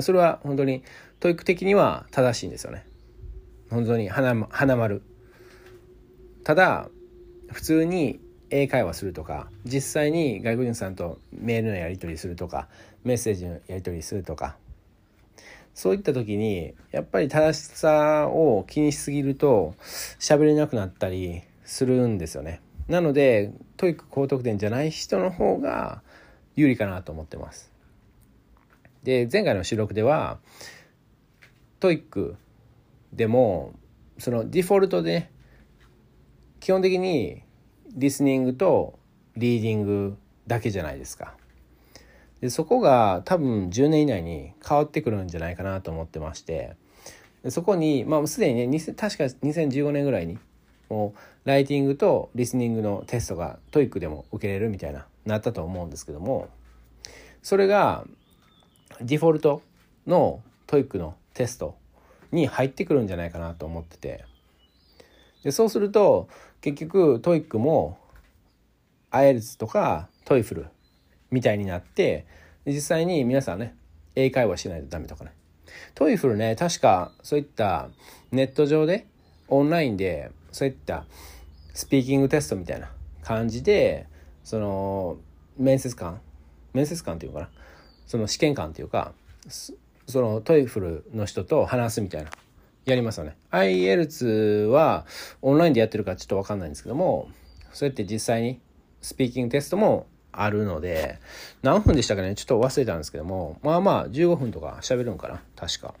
[0.00, 0.82] それは本当に
[1.20, 2.86] TOEIC的には正しいんですよね。
[3.70, 5.02] 本当に花花丸。
[6.44, 6.88] ただ
[7.50, 8.20] 普通に
[8.50, 12.68] 英会話するとか実際に外国人さんとメールのやり取りするとか
[13.04, 14.56] メッセージのやり取りするとか
[15.74, 19.74] そういった時にやっぱり正しさを気にしすぎると
[20.18, 22.60] 喋れなくなったりするんですよね。
[22.88, 26.02] なので TOEIC高得点じゃない人の方が
[26.56, 27.72] 有利かなと思ってます。
[29.02, 30.38] で前回の収録では
[31.80, 32.36] TOEIC
[33.12, 33.72] でも
[34.18, 35.30] そのデフォルトで、ね、
[36.60, 37.42] 基本的に
[37.94, 38.98] リスニングと
[39.36, 41.34] リーディングだけじゃないですか。
[42.42, 46.76] でそこが多分10年以内に変わってくるんじゃないかなと思ってまして。
[47.48, 50.38] そこにまあすでにね確か2015年ぐらいに
[50.88, 51.12] も
[51.44, 56.48] うライティングとリスニングのテストが TOEICでも受けれるみたいななったと思うんですけども。
[57.42, 58.04] それが
[59.00, 59.62] デフォルト
[60.06, 61.76] の TOEICのテスト
[62.30, 64.24] に入ってくるんじゃないかなと思ってて。
[65.44, 66.28] でそうすると
[66.60, 67.98] 結局 TOEICも
[69.10, 70.66] IELTS とか TOEFL
[71.32, 72.26] みたいになって
[72.64, 73.74] 実際に皆さんね
[74.14, 75.32] 英会話しないとダメとかね。
[75.94, 77.88] TOEFLね確かそういった
[78.30, 79.06] ネット上で
[79.48, 81.06] オンラインでそういった
[81.74, 82.90] スピーキングテストみたいな
[83.22, 84.06] 感じで
[84.44, 85.16] その
[85.58, 86.20] 面接官
[86.74, 87.48] 面接官っていうかな？
[88.06, 89.12] その試験官っていうか
[90.06, 92.30] その TOEFLの人と話すみたいな
[92.84, 93.36] やりますよね。
[93.50, 95.06] IELTS は
[95.40, 97.30] オンラインでやってるかちょっと分かんないんですけども
[97.72, 98.60] そうやって実際に
[99.00, 101.18] スピーキングテストもあるので、
[101.62, 102.34] 何分でしたかね？
[102.34, 105.42] ちょっと忘れたんですけども、まあまあ15分とか喋るんかな？
[105.54, 105.94] 確か。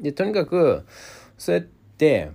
[0.00, 0.86] で、とにかく、
[1.36, 2.30] そうやって、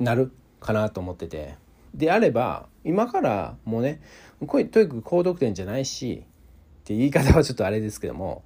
[0.00, 1.54] なるかなと思ってて。
[1.94, 4.02] であれば、今からもうね、
[4.46, 8.42] これとにかく高得点じゃないし、って言い方はちょっとあれですけども、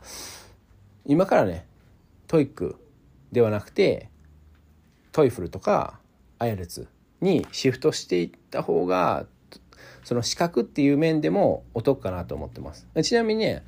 [1.07, 1.67] 今からね、
[2.27, 2.77] TOEIC
[3.33, 4.09] ではなくて、
[5.11, 5.99] TOEFLとか
[6.38, 6.88] IELTS
[7.21, 9.27] にシフトしていった方が
[10.05, 12.87] その資格っていう面でもお得かなと思ってます。
[13.03, 13.64] ちなみにね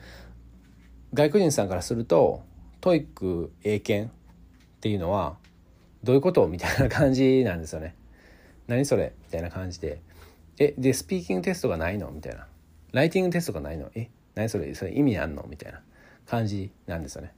[1.12, 2.42] 外国人さんからすると
[2.80, 5.37] TOEIC英検っていうのは
[6.03, 7.94] どういうことみたいな感じなんですよね。
[8.66, 9.14] 何それ？
[9.24, 10.00] みたいな感じで。
[10.59, 12.11] えでスピーキングテストがないの？
[12.11, 12.46] みたいな。
[12.92, 13.90] ライティングテストがないの？
[13.94, 14.74] え何それ？
[14.74, 15.44] それ意味あんの？
[15.48, 15.81] みたいな
[16.27, 17.33] 感じなんですよね。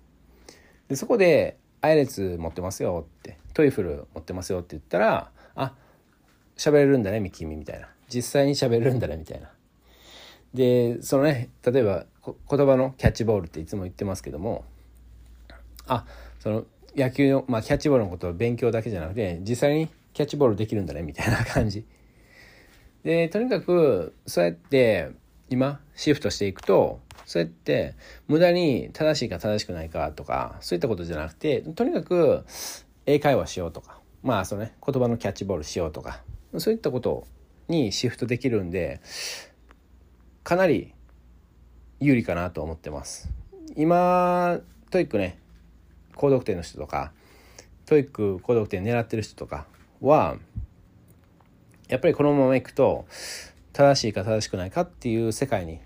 [0.89, 5.75] でそこで「アイレツ持ってますよ」って「トイフル持ってますよ」って言ったら「あ
[6.57, 7.89] 喋れるんだね君」みたいな。
[8.09, 9.51] 実際に喋るんだねみたいな。
[10.55, 14.65] でそのね例えば言葉のキャッチボールっていつも言ってますけども
[15.87, 16.05] あ
[16.41, 16.65] その
[16.97, 21.85] 野球の、まあ、キャッチボールのことを勉強だけじゃなくて実際にキャッチボールできるんだねみたいな感じ。
[23.05, 25.11] でとにかくそうやって
[25.49, 27.95] 今シフトしていくとそうやって
[28.27, 32.45] 無駄に正しいか正しくないかとかそういったことじゃなくてとにかく
[33.05, 36.23] 英会話しようとかまあそのね言葉のキャッチボールしようとか
[36.59, 37.27] そういったことを
[37.69, 39.01] にシフトできるんで
[40.45, 40.93] かなり
[42.01, 43.31] 有利かなと思ってます。
[43.75, 45.39] 今 TOEICね
[46.15, 47.13] 高得点の人とか
[47.85, 49.67] TOEIC高得点狙ってる人とか
[50.01, 50.37] は
[51.89, 53.07] やっぱりこのままいくと
[53.73, 55.79] 正しいか正しくないかっていう世界に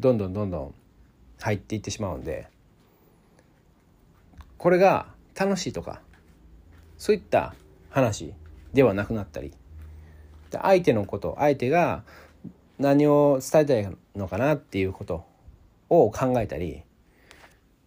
[0.00, 0.74] どんどんどんどん
[1.40, 2.48] 入っていってしまうんで
[4.58, 5.06] これが
[5.38, 6.00] 楽しいとか
[6.98, 7.54] そういった
[7.90, 8.34] 話
[8.74, 9.52] ではなくなったり
[10.50, 12.02] で相手のこと相手が
[12.78, 15.24] 何を伝えたいのかなっていうこと
[15.88, 16.82] を考えたり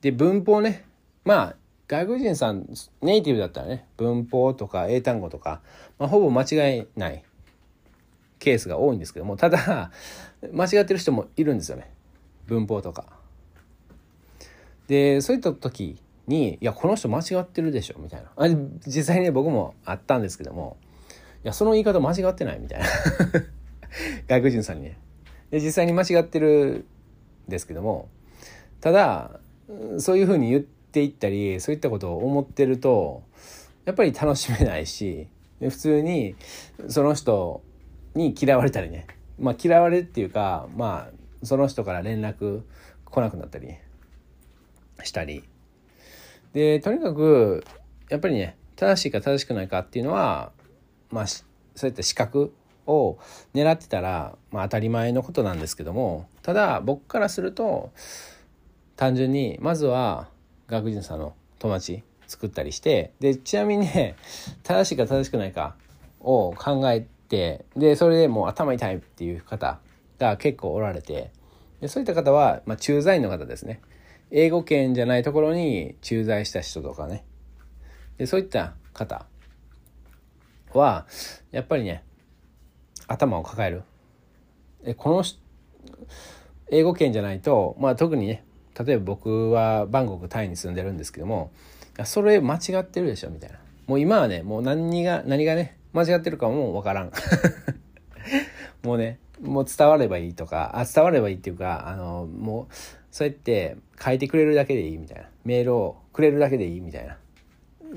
[0.01, 0.86] で文法ね
[1.24, 1.55] まあ
[1.88, 2.68] 外国人さん
[3.01, 5.62] ネイティブだったらね文法とか英単語とか、
[5.99, 7.24] まあ、ほぼ間違いない
[8.39, 9.91] ケースが多いんですけどもただ
[10.53, 11.91] 間違ってる人もいるんですよね
[12.47, 13.05] 文法とか。
[14.88, 18.47] でそういった時に「いやこの人間違ってるでしょ」みたいなあ
[18.86, 20.76] 実際にね僕もあったんですけども
[21.43, 22.85] や、その言い方間違ってないみたいな。
[24.27, 24.97] 外国人さんにね。
[25.49, 26.85] で、実際に間違ってる
[27.47, 28.09] んですけども、
[28.79, 29.39] ただ、
[29.97, 33.23] そういうふうに言っていったり、そういったことを思ってると、
[33.85, 35.27] ややっぱり楽しめないし
[35.59, 36.35] 普通に
[36.87, 37.61] その人
[38.15, 39.07] に嫌われたりね。
[39.39, 42.61] まあ嫌われるっていうかまあその人から連絡
[43.05, 43.75] 来なくなったり
[45.03, 45.43] したり。
[46.53, 47.63] でとにかく
[48.09, 50.51] やっぱりね正しいか正しくないかっていうのは
[51.12, 51.43] まあそ
[51.84, 52.53] ういった資格
[52.88, 53.18] を
[53.53, 57.91] 狙ってたら、まあ、当たり前のことなんですけどもただ僕からすると
[58.95, 60.28] 単純にまずは
[60.68, 64.16] 学人さんの友達作ったりしてでちなみにね
[64.64, 65.76] 正しいか正しくないか
[66.20, 69.80] を考えてでそれでもう頭痛いっていう方
[70.20, 71.32] が結構おられて
[71.82, 73.82] でそういった方は、まあ、駐在員の方ですね。
[74.30, 77.26] 英語圏じゃないところに駐在した人とかね。
[78.18, 79.26] でそういった方
[80.80, 81.05] は
[81.51, 82.03] やっぱりね
[83.07, 83.84] 頭を抱える。
[84.84, 85.24] えこの
[86.69, 88.43] 英語圏じゃないと、まあ、特にね
[88.80, 91.51] 例えば僕はバンコクタイに住んでるんですけども
[92.05, 93.57] それ間違ってるでしょみたいな。
[93.88, 97.11] もう今はねもう何が何がね間違ってるかもわからん。
[98.84, 102.74] もうねもう伝わればいいとかあ伝わればいいっていうかあのもう
[103.11, 105.26] そうやって書いてくれるだけでいいみたいな。
[105.43, 107.17] メールをくれるだけでいいみたいな。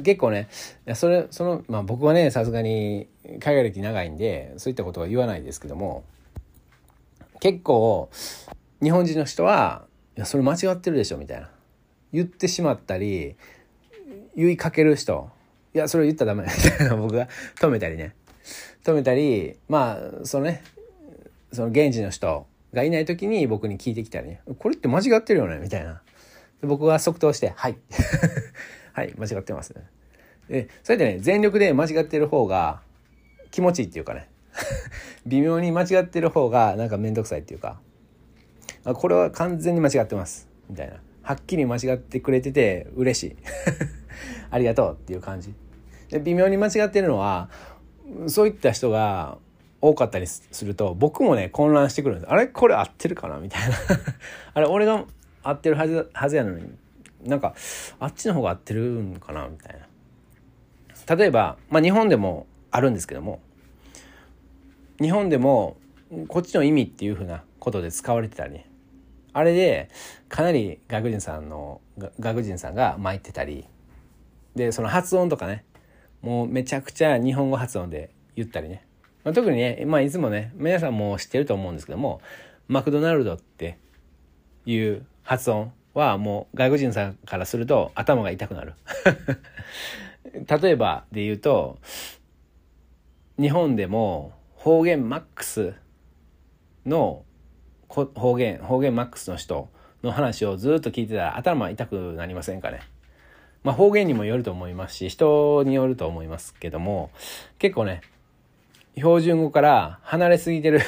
[0.03, 0.49] 結構ね
[0.95, 3.09] それそのまあ僕はねさすがに
[3.41, 6.05] 海外歴長いんでそういったことは言わないですけども
[7.41, 8.11] 結構
[8.83, 9.87] 日本人の人は
[10.17, 11.51] いやそれ間違ってるでしょみたいな。
[12.13, 13.35] 言ってしまったり
[14.37, 15.31] 言いかける人
[15.75, 18.15] いやそれ言ったらダメ みたいな僕が止めたりね。
[18.85, 20.63] 止めたりまあそのね
[21.53, 24.41] その現地の人がいない時に僕に聞いてきたりね。
[24.59, 26.03] これって間違ってるよねみたいな。
[26.63, 27.77] 僕は即答して「はい。
[28.95, 29.83] はい間違ってますね」
[30.49, 32.81] でそれでね全力で間違ってる方が
[33.51, 34.29] 気持ちいいっていうかね。
[35.27, 37.81] 微妙に間違ってる方がなんか面倒くさいっていうか。
[38.85, 40.49] あこれは完全に間違ってます。
[40.69, 41.01] みたいな。
[41.23, 43.37] はっきり間違ってくれてて嬉しい。
[44.51, 45.55] ありがとうっていう感じ。
[46.11, 47.49] で微妙に間違ってるのは
[48.27, 49.39] そういった人が
[49.81, 52.31] 多かったりすると僕もね混乱してくるんです。
[52.31, 53.39] あれこれ合ってるかな？
[53.39, 53.77] みたいな。
[54.55, 55.05] あれ俺が
[55.43, 56.75] 合ってるはずはずやのに。
[57.25, 57.55] なんか
[57.99, 61.17] あっちの方が合ってるんかなみたいな。
[61.17, 63.41] 例えば、まあ、日本でもあるんですけども
[65.01, 65.77] 日本でも
[66.29, 68.61] こっちの意味っていうふうなことで使われてたり、
[69.33, 69.91] あれで
[70.29, 73.67] かなり外国人さんの外国人さんが巻いてたり
[74.55, 75.65] でその発音とかね
[76.23, 78.87] もうめちゃくちゃ日本語発音で言ったりね、
[79.25, 82.21] まあ、特にね、まあ、いつもね皆さんも知ってると思うんですけども
[82.69, 83.77] マクドナルドって
[84.67, 88.75] いう発音はもう外国人さんからすると頭が痛くなる。
[90.61, 91.79] 例えばで言うと
[93.39, 95.75] 日本でも方言マックス
[96.85, 97.25] の
[97.89, 99.69] 方言方言マックスの人
[100.03, 102.81] の話をずっと聞いてたら頭痛くなりませんかね。
[103.63, 107.11] まあ方言にもよると思いますし人によると思いますけども
[107.59, 108.03] 結構ね
[108.97, 110.81] 標準語から離れすぎてる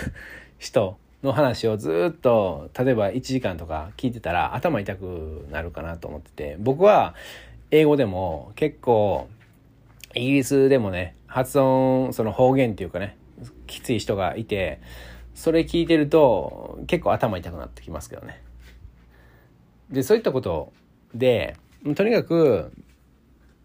[0.59, 7.15] 人の話をずっと例えば1時間とか聞いてたら頭痛くなるかなと思ってて僕は
[7.71, 9.29] 英語でも結構
[10.15, 13.17] イギリスでもね発音その方言っていうかね
[13.67, 14.81] きつい人がいて
[15.35, 18.43] それ聞いてると結構頭痛くなってきますけどね。
[19.91, 20.73] で、そういったこと
[21.15, 21.57] で、
[21.95, 22.73] とにかく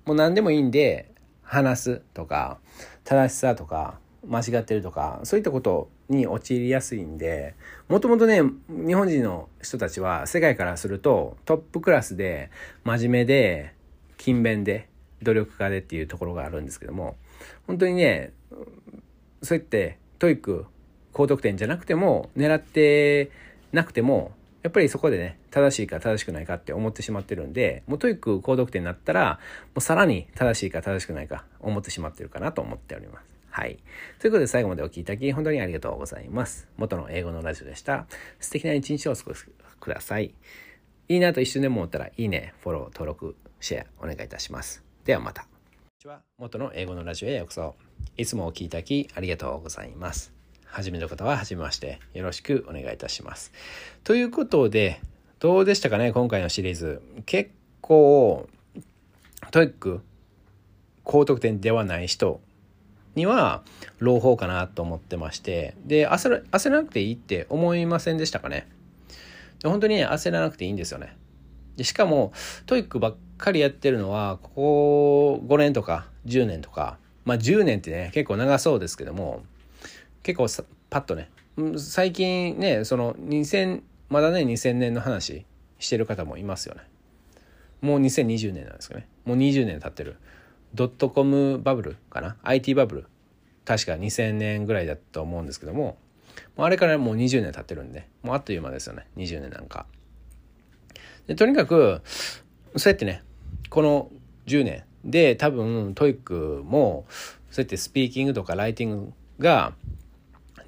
[0.05, 1.11] もう何でもいいんで
[1.43, 2.59] 話すとか
[3.03, 7.55] 正しさとか間違ってるとかそういったことに陥りやすいんで
[7.89, 12.51] もともとね日本人の人たちは世界からするとトップクラスで
[12.83, 13.73] 真面目で
[14.17, 14.87] 勤勉で
[15.23, 17.15] 努力家でっていうところがあるんですけども
[17.67, 18.33] 本当にね
[19.41, 20.65] そうやって TOEIC
[21.13, 23.31] 高得点じゃなくても狙って
[23.71, 24.31] なくても
[24.63, 29.39] やっぱりそこでね正しいか正しくないかって思ってしまってるんでもう TOEIC高得点になったら
[29.73, 33.40] もうさらに正しいか正しくないか思ってしまってるかなと思っております。
[33.51, 33.77] はい。
[34.19, 36.69] ということで最後までお聴きいただき本当にありがとうございます。
[36.77, 38.07] 元の英語のラジオでした。
[38.39, 39.45] 素敵な一日をお過ごし
[39.79, 40.33] ください。
[41.09, 44.85] いいなと一瞬でも思ったらいいね、フォロー、登録、シェアお願いいたします。
[45.03, 45.41] ではまた。
[45.41, 46.21] こんにちは。
[46.37, 47.75] 元の英語のラジオへようこそ。
[48.15, 50.31] いつもお聴きいただきありがとうございます。
[50.63, 51.99] 初めの方は初めまして。
[52.13, 53.51] よろしくお願いいたします。
[54.05, 55.01] ということで、
[55.39, 57.01] どうでしたかね今回のシリーズ。
[57.25, 58.47] 結構、
[59.51, 59.99] TOEIC
[61.03, 62.39] 高得点ではない人
[63.15, 63.63] には
[63.99, 68.67] 朗報かなと思ってまして、で、焦ら焦らなくていいって思いませんでしたかね。
[69.63, 71.15] 本当にね、焦らなくていいんですよね。
[71.75, 72.33] でしかも、
[72.65, 79.43] TOEICばっかりやってるのは、ここ5年とか10年とか、まあ10年ってね、結構長そうですけども、
[80.23, 81.29] 結構さパッとね
[81.77, 85.45] 最近ねその2000まだね2000年の話
[85.79, 86.81] してる方もいますよね。
[87.81, 89.07] もう2020年なんですかね。
[89.25, 90.17] もう20年経ってる。
[90.73, 93.05] ドットコムバブルかな？IT バブル。
[93.65, 95.97] 確か2000年ぐらいだと思うんですけども。
[96.55, 98.07] もあれからもう20年経ってるんで。
[98.23, 99.07] もうあっという間ですよね。
[99.17, 99.85] 20年なんか。
[101.27, 102.01] でとにかく
[102.75, 103.23] そうやってね
[103.69, 104.09] この
[104.47, 107.05] 10年で多分 TOEICも
[107.51, 109.73] そうやってスピーキングとかライティングが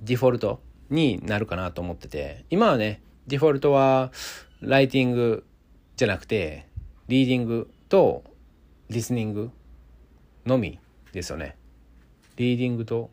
[0.02, 2.46] デフォルトになるかなと思ってて。
[2.50, 4.12] 今はねデフォルトは
[4.62, 5.46] ライティング
[5.96, 6.68] じゃなくて
[7.08, 8.24] リーディングと
[8.90, 9.52] リスニング
[10.46, 10.80] のみ
[11.12, 11.56] ですよね。
[12.38, 13.12] リーディングと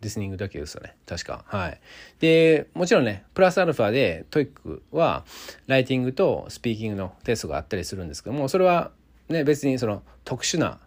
[0.00, 0.96] リスニングだけですよね。
[1.06, 1.44] 確か。
[1.46, 1.80] はい。
[2.20, 5.24] でもちろんねプラスアルファで TOEICは
[5.66, 8.92] ライティングとスピーキングのテストがあったりするんですけどもそれは
[9.28, 10.78] ね別にその特殊な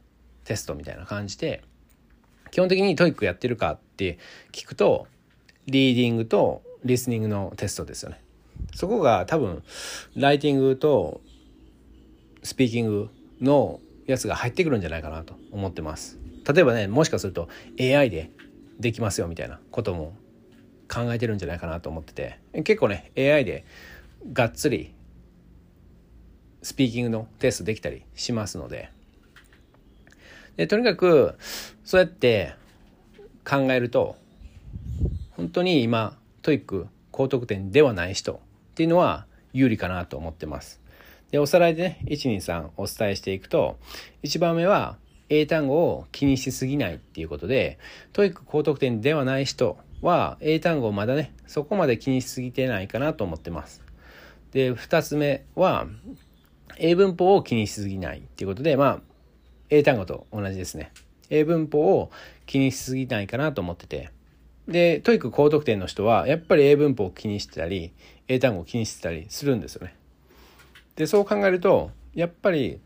[0.45, 1.63] テストみたいな感じで
[2.51, 4.17] 基本的に TOEICやってるかって
[4.51, 5.07] 聞くと
[5.67, 8.19] リーディングとリスニングのテストですよね。
[8.75, 9.63] そこが多分
[10.15, 11.21] ライティングと
[12.43, 13.09] スピーキング
[13.39, 13.79] の
[14.11, 16.19] やつが入ってくるんじゃないかなと思ってます。
[16.51, 17.49] 例えばねもしかすると
[17.79, 18.31] AI で
[18.79, 20.15] できますよみたいなことも
[20.87, 22.39] 考えてるんじゃないかなと思ってて。
[22.63, 23.65] 結構ね AI で
[24.33, 24.93] がっつり
[26.61, 28.89] スピーキングのテストできたりしますので。
[30.57, 31.35] でとにかく
[31.83, 32.53] そうやって
[33.45, 34.17] 考えると
[35.31, 38.37] 本当に今 TOEIC高得点ではない人っ
[38.75, 40.81] ていうのは有利かなと思ってます。
[41.31, 43.79] でおさらいでね123お伝えしていくと
[44.23, 44.97] 1番目は
[45.29, 47.79] 英単語を気にしすぎないっていうことで
[48.13, 53.81] TOEIC高得点ではない人は英単語をまだねそこまで気にしすぎてないかなと思ってます。
[54.51, 55.87] で2つ目は
[56.77, 59.01] 英文法を気にしすぎないっていうことでまあ
[59.69, 60.91] 英単語と同じですね。
[61.29, 62.11] 英文法を
[62.45, 64.09] 気にしすぎないかなと思ってて。
[64.67, 67.93] で、 TOEIC高得点の人は、やっぱり英文法を気にしてたり、
[68.27, 69.95] 英単語を気にしてたりするんですよね。
[70.95, 72.79] で、そう考えると、やっぱり、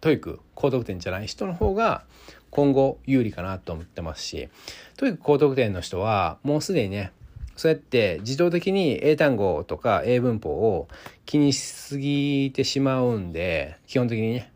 [0.00, 2.04] TOEIC高得点じゃない人の方が
[2.50, 4.50] 今後有利かなと思ってますし、
[4.98, 7.10] TOEIC高得点の人はもうすでにね、
[7.56, 10.88] そうやって自動的に英単語とか英文法を
[11.24, 14.52] 気にしすぎてしまうんで、基本的にね。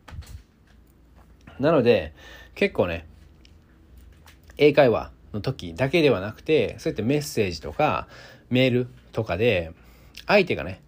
[1.59, 2.13] なので、
[2.55, 3.07] 結構ね、
[4.59, 8.07] 英会話の時だけではなくて、そうやってメッセージとか
[8.51, 9.73] メールとかで、
[10.27, 10.83] 相手がね、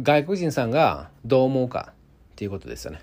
[0.00, 1.92] 外国人さんがどう思うか
[2.32, 3.00] っていうことですよね。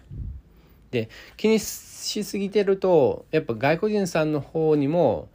[0.92, 5.30] で、気にしすぎてると、やっぱ外国人さんの方にも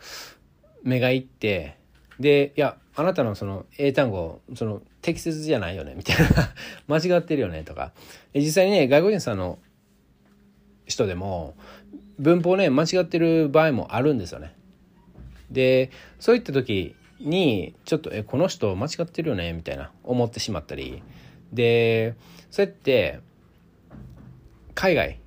[0.83, 1.77] 目がいって、
[2.19, 6.53] で、いや、あなたのその英単語、その適切じゃないよね、みたいな
[6.89, 7.93] 間違ってるよね、とか。
[8.35, 9.59] 実際にね、外国人さんの
[10.87, 11.55] 人でも、
[12.19, 14.55] 文法ね、間違ってる場合もあるんですよね。
[15.51, 21.03] で、そういった時に、ちょっと、え、この人間違ってるよね、みたいな思ってしまったり。
[21.53, 22.15] で、
[22.51, 23.21] そうやって、
[24.75, 25.19] 海外って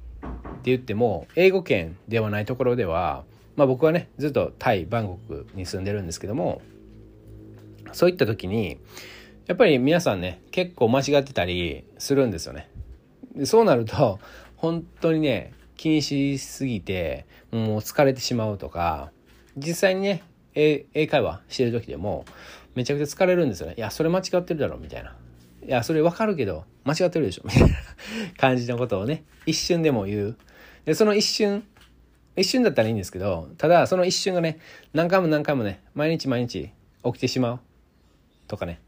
[0.63, 3.24] 言っても、英語圏ではないところでは、
[3.55, 6.61] まあ僕はね、ずっとタイ、バンコクに住んでるんですけども、
[7.93, 8.80] そういった時に
[9.45, 12.69] やっぱり皆さんね結構間違ってたりするんですよね。
[13.36, 14.19] でそうなると
[14.57, 19.11] 本当にね気にしすぎてもう疲れてしまうとか
[19.57, 20.24] 実際にね
[20.55, 22.26] 英会話してる時でも
[22.76, 23.76] めちゃくちゃ疲れるんですよね。
[23.78, 25.15] いやそれ間違ってるだろみたいな。
[25.68, 27.70] いやそれわかるけど間違ってるでしょみたいな
[28.38, 30.38] 感じのことをね一瞬でも言う。
[30.86, 31.64] でその一瞬
[32.36, 34.59] 一瞬だったらいいんですけどただその一瞬がね
[34.93, 36.72] 何回も何回もね毎日毎日
[37.03, 37.59] 起きてしまう
[38.47, 38.80] とかね。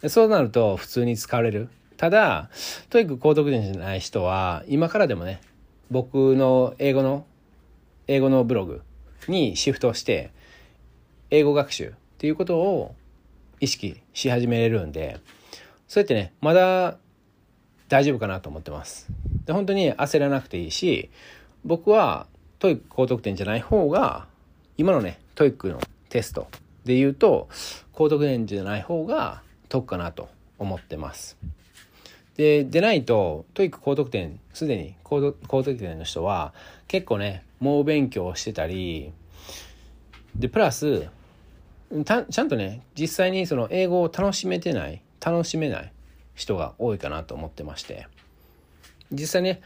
[0.00, 1.68] でそうなると普通に疲れる。
[1.96, 2.50] ただ、
[2.90, 5.40] TOEIC高得点じゃない人は、今からでもね、
[5.90, 7.24] 僕の英語の、
[8.08, 8.82] 英語のブログ
[9.28, 10.32] にシフトして、
[11.30, 12.94] 英語学習っていうことを
[13.60, 15.18] 意識し始めれるんで、
[15.88, 16.98] そうやってね、まだ
[17.88, 19.08] 大丈夫かなと思ってます。
[19.44, 21.10] で、本当に焦らなくていいし、
[21.64, 22.26] 僕は
[22.58, 24.26] TOEIC高得点じゃない方が、
[24.76, 26.48] 今のね、 TOEICのテスト
[26.84, 27.48] で言うと
[27.92, 30.28] 高得点じゃない方が得かなと
[30.58, 31.36] 思ってます。
[32.36, 36.52] で、でないと、 TOEIC高得点、すでに高得点の人は
[36.88, 39.12] 結構ね、猛勉強してたり、
[40.34, 41.08] で、プラス、
[42.04, 45.92] ちゃんとね、実際にその英語を楽しめてない、楽しめない
[46.34, 48.06] 人が多いかなと思ってまして、
[49.12, 49.60] 実際ね、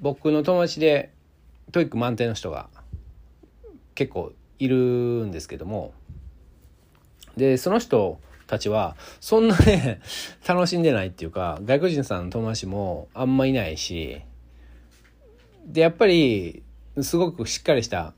[0.00, 1.12] 僕の友達で
[1.72, 2.68] TOEIC満点の人が
[3.94, 5.92] 結構いるんですけども、
[7.36, 10.00] で、その人たちは、そんなね、
[10.46, 14.20] 楽しんでないっていうか、外国人さんの友達もあんまいないし、
[15.66, 16.62] で、やっぱり、
[17.00, 18.14] すごくしっかりした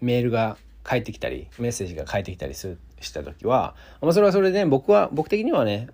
[0.00, 5.88] メールが返ってきたり、メッセージが返ってきたりするした時は、まあ、それはそれで、ね、僕は、僕的にはね、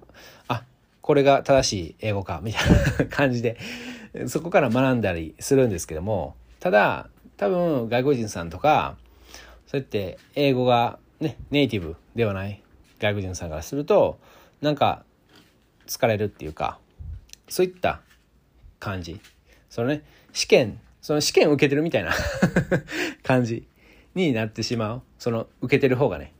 [0.49, 0.65] あ、
[1.03, 3.59] これが正しい英語か、みたいな感じで、
[4.27, 8.97] そこから学んだりするんですけどもただ多分外国人さんとか
[9.67, 12.63] そうやって英語がねネイティブではない
[13.01, 14.19] 外国人さんからすると
[14.61, 15.05] なんか
[15.87, 16.79] 疲れるっていうか
[17.49, 18.01] そういった
[18.79, 19.21] 感じ。
[19.69, 20.03] そのね
[20.33, 22.13] 試験その試験受けてるみたいな
[23.23, 23.67] 感じ
[24.15, 25.03] になってしまう。
[25.19, 26.33] その受けてる方がね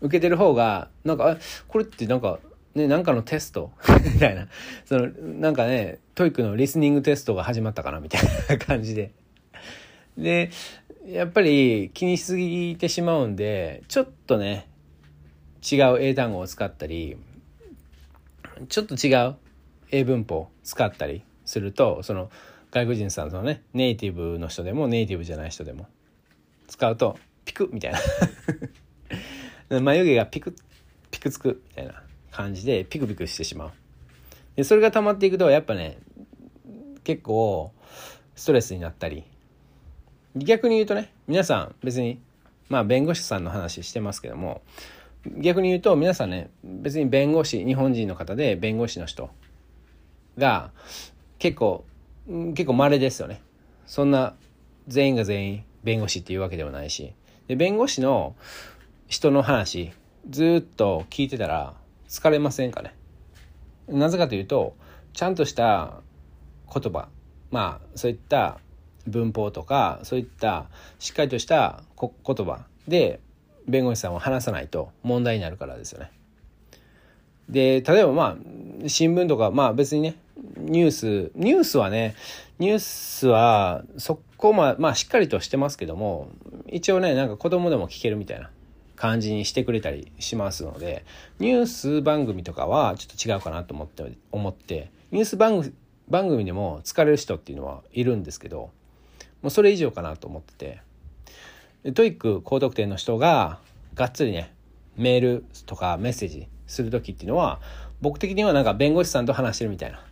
[0.00, 1.36] 受けてる方がなんか
[1.68, 2.38] これってなんか
[2.74, 3.72] ねなんかのテスト？
[4.14, 4.48] みたいな。
[4.84, 9.12] そのなんかね TOEICのリスニングテストが始まったかなみたいな感じで。
[10.16, 10.50] で
[11.06, 14.68] やっぱり気にしすぎてしまうんでちょっとね
[15.70, 17.16] 違う英単語を使ったり
[18.68, 19.36] ちょっと違う
[19.90, 22.30] 英文法を使ったりするとその
[22.70, 25.86] 外国人さんのねネイティブの人でもネイティブじゃない人でも
[26.68, 27.98] 使うとピクッみたいな。
[29.70, 30.54] 眉毛がピク
[31.10, 33.70] ピクつくみたいな感じでピクピクしてしまう。
[34.56, 35.98] でそれが溜まっていくとやっぱね
[37.04, 37.72] 結構
[38.34, 39.24] ストレスになったり。
[40.36, 42.20] 逆に言うとね皆さん別に
[42.68, 44.62] まあ弁護士さんの話してますけども
[45.38, 49.30] 逆に言うと皆さんね別に弁護士日本人の方で弁護士の人
[50.38, 50.70] が
[51.38, 51.84] 結構
[52.54, 53.40] 結構稀ですよね。
[53.86, 54.34] そんな
[54.86, 57.12] 全員が全員弁護士っていうわけではないし。
[57.48, 58.36] で弁護士の
[59.10, 59.90] 人の話
[60.30, 61.74] ずっと聞いてたら
[62.08, 62.94] 疲れませんかね？
[63.88, 64.76] なぜかというと
[65.14, 65.94] ちゃんとした
[66.72, 67.08] 言葉
[67.50, 68.60] まあそういった
[69.08, 70.66] 文法とかそういった
[71.00, 72.12] しっかりとした言
[72.46, 73.18] 葉で
[73.66, 76.12] 弁護士さんを話さないと問題になるからですよね。
[77.48, 78.36] で例えばま
[78.84, 80.14] あ新聞とかまあ別にね
[80.56, 82.14] ニュースニュースはね
[82.60, 86.28] ニュースはそこままあしっかりとしてますけども
[86.68, 88.50] 一応ねなんか子供でも聞けるみたいな
[89.00, 91.06] 感じにしてくれたりしますので
[91.38, 94.90] ニュース番組とかはちょっと違うかなと思って思って。
[95.10, 95.72] ニュース番組
[96.08, 98.70] 番組でも疲れる人っていうのはいるんですけど
[99.42, 100.82] もうそれ以上かなと思ってて。
[101.94, 103.58] TOEIC高得点の人が
[103.94, 104.52] がっつりね
[104.96, 107.58] メールとかメッセージする時っていうのは
[108.02, 110.04] 僕的にはなんか弁護士さんと話してるみたいな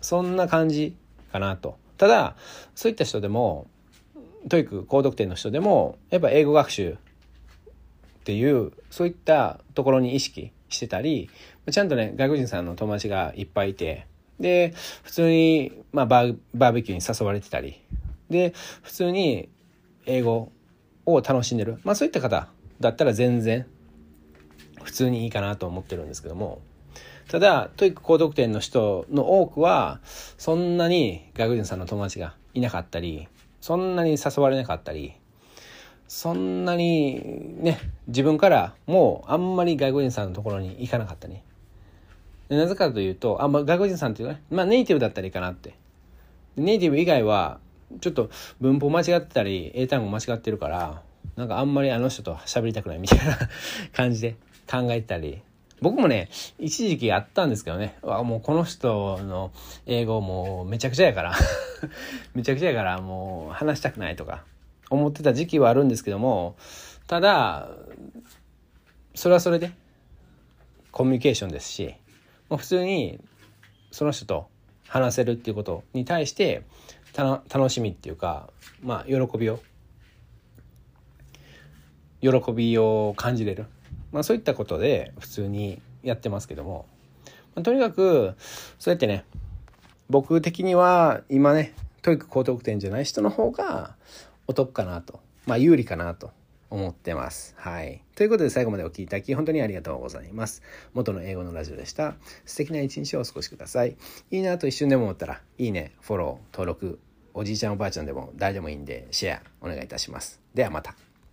[0.00, 0.96] そんな感じ
[1.32, 1.76] かなと。
[1.98, 2.34] ただ
[2.74, 3.66] そういった人でも
[4.48, 6.96] TOEIC高得点の人でもやっぱ英語学習
[8.22, 11.28] っていうそういったところに意識してたり
[11.68, 14.06] ちゃんとね外国人さんの友達がいっぱいいて
[14.38, 17.80] で普通に、まあ、バーベキューに誘われてたり
[18.30, 19.48] で普通に
[20.06, 20.52] 英語
[21.04, 22.48] を楽しんでる、まあ、そういった方
[22.78, 23.66] だったら全然
[24.84, 26.60] 普通にいいかなと思ってるんですけども。
[27.28, 33.28] ただ TOEIC高得点の人の多くはそんなに外国人さんの友達がいなかったり
[33.60, 35.14] そんなに誘われなかったり
[36.14, 41.38] そんなにね自分からもうあんまり外国人さんのところに行かなかったり
[42.50, 45.74] なぜかというとあ、まあ、外国人さんっていうね、まあ、ネイティブだったらいいかなって。
[46.56, 47.60] ネイティブ以外は
[48.02, 48.28] ちょっと
[48.60, 51.00] 文法間違ってたり英単語間違ってるから
[51.34, 53.38] なんかあんまりあの人と喋りたくないみたいな
[53.94, 54.36] 感じで
[54.70, 55.40] 考えたり。
[55.80, 57.96] 僕もね一時期やったんですけどね。
[58.02, 59.50] わもうこの人の
[59.86, 61.32] 英語もうめちゃくちゃやから。
[62.36, 64.44] めちゃくちゃやからもう話したくないとか。
[64.94, 66.56] 思ってた時期はあるんですけども
[67.06, 67.70] ただ
[69.14, 69.72] それはそれで
[70.90, 71.94] コミュニケーションですし
[72.48, 73.18] もう普通に
[73.90, 74.48] その人と
[74.86, 76.64] 話せるっていうことに対して
[77.16, 78.50] 楽しみっていうか
[78.82, 79.60] まあ喜びを
[82.20, 83.66] 喜びを感じれる、
[84.12, 86.86] まあ、そういったことで普通にやってますけども、
[87.54, 88.34] まあ、とにかく
[88.78, 89.24] そうやってね
[90.08, 93.96] 僕的には今ね TOEIC 高得点じゃない人の方が
[94.52, 96.30] お得かなとまあ有利かなと
[96.68, 97.54] 思ってます。
[97.56, 98.02] はい。
[98.14, 100.62] ということで最後までお聴きいただき本当にありがとうございます。
[100.92, 102.16] 元の英語のラジオでした。
[102.44, 103.96] 素敵な一日をお過ごしください。
[104.30, 106.98] いいなと一瞬でも思ったら、いいね、フォロー、登録、
[107.34, 110.40] おじいちゃんおばあちゃんでも誰でもいいんでシェアお願いいたします。
[110.54, 111.11] ではまた。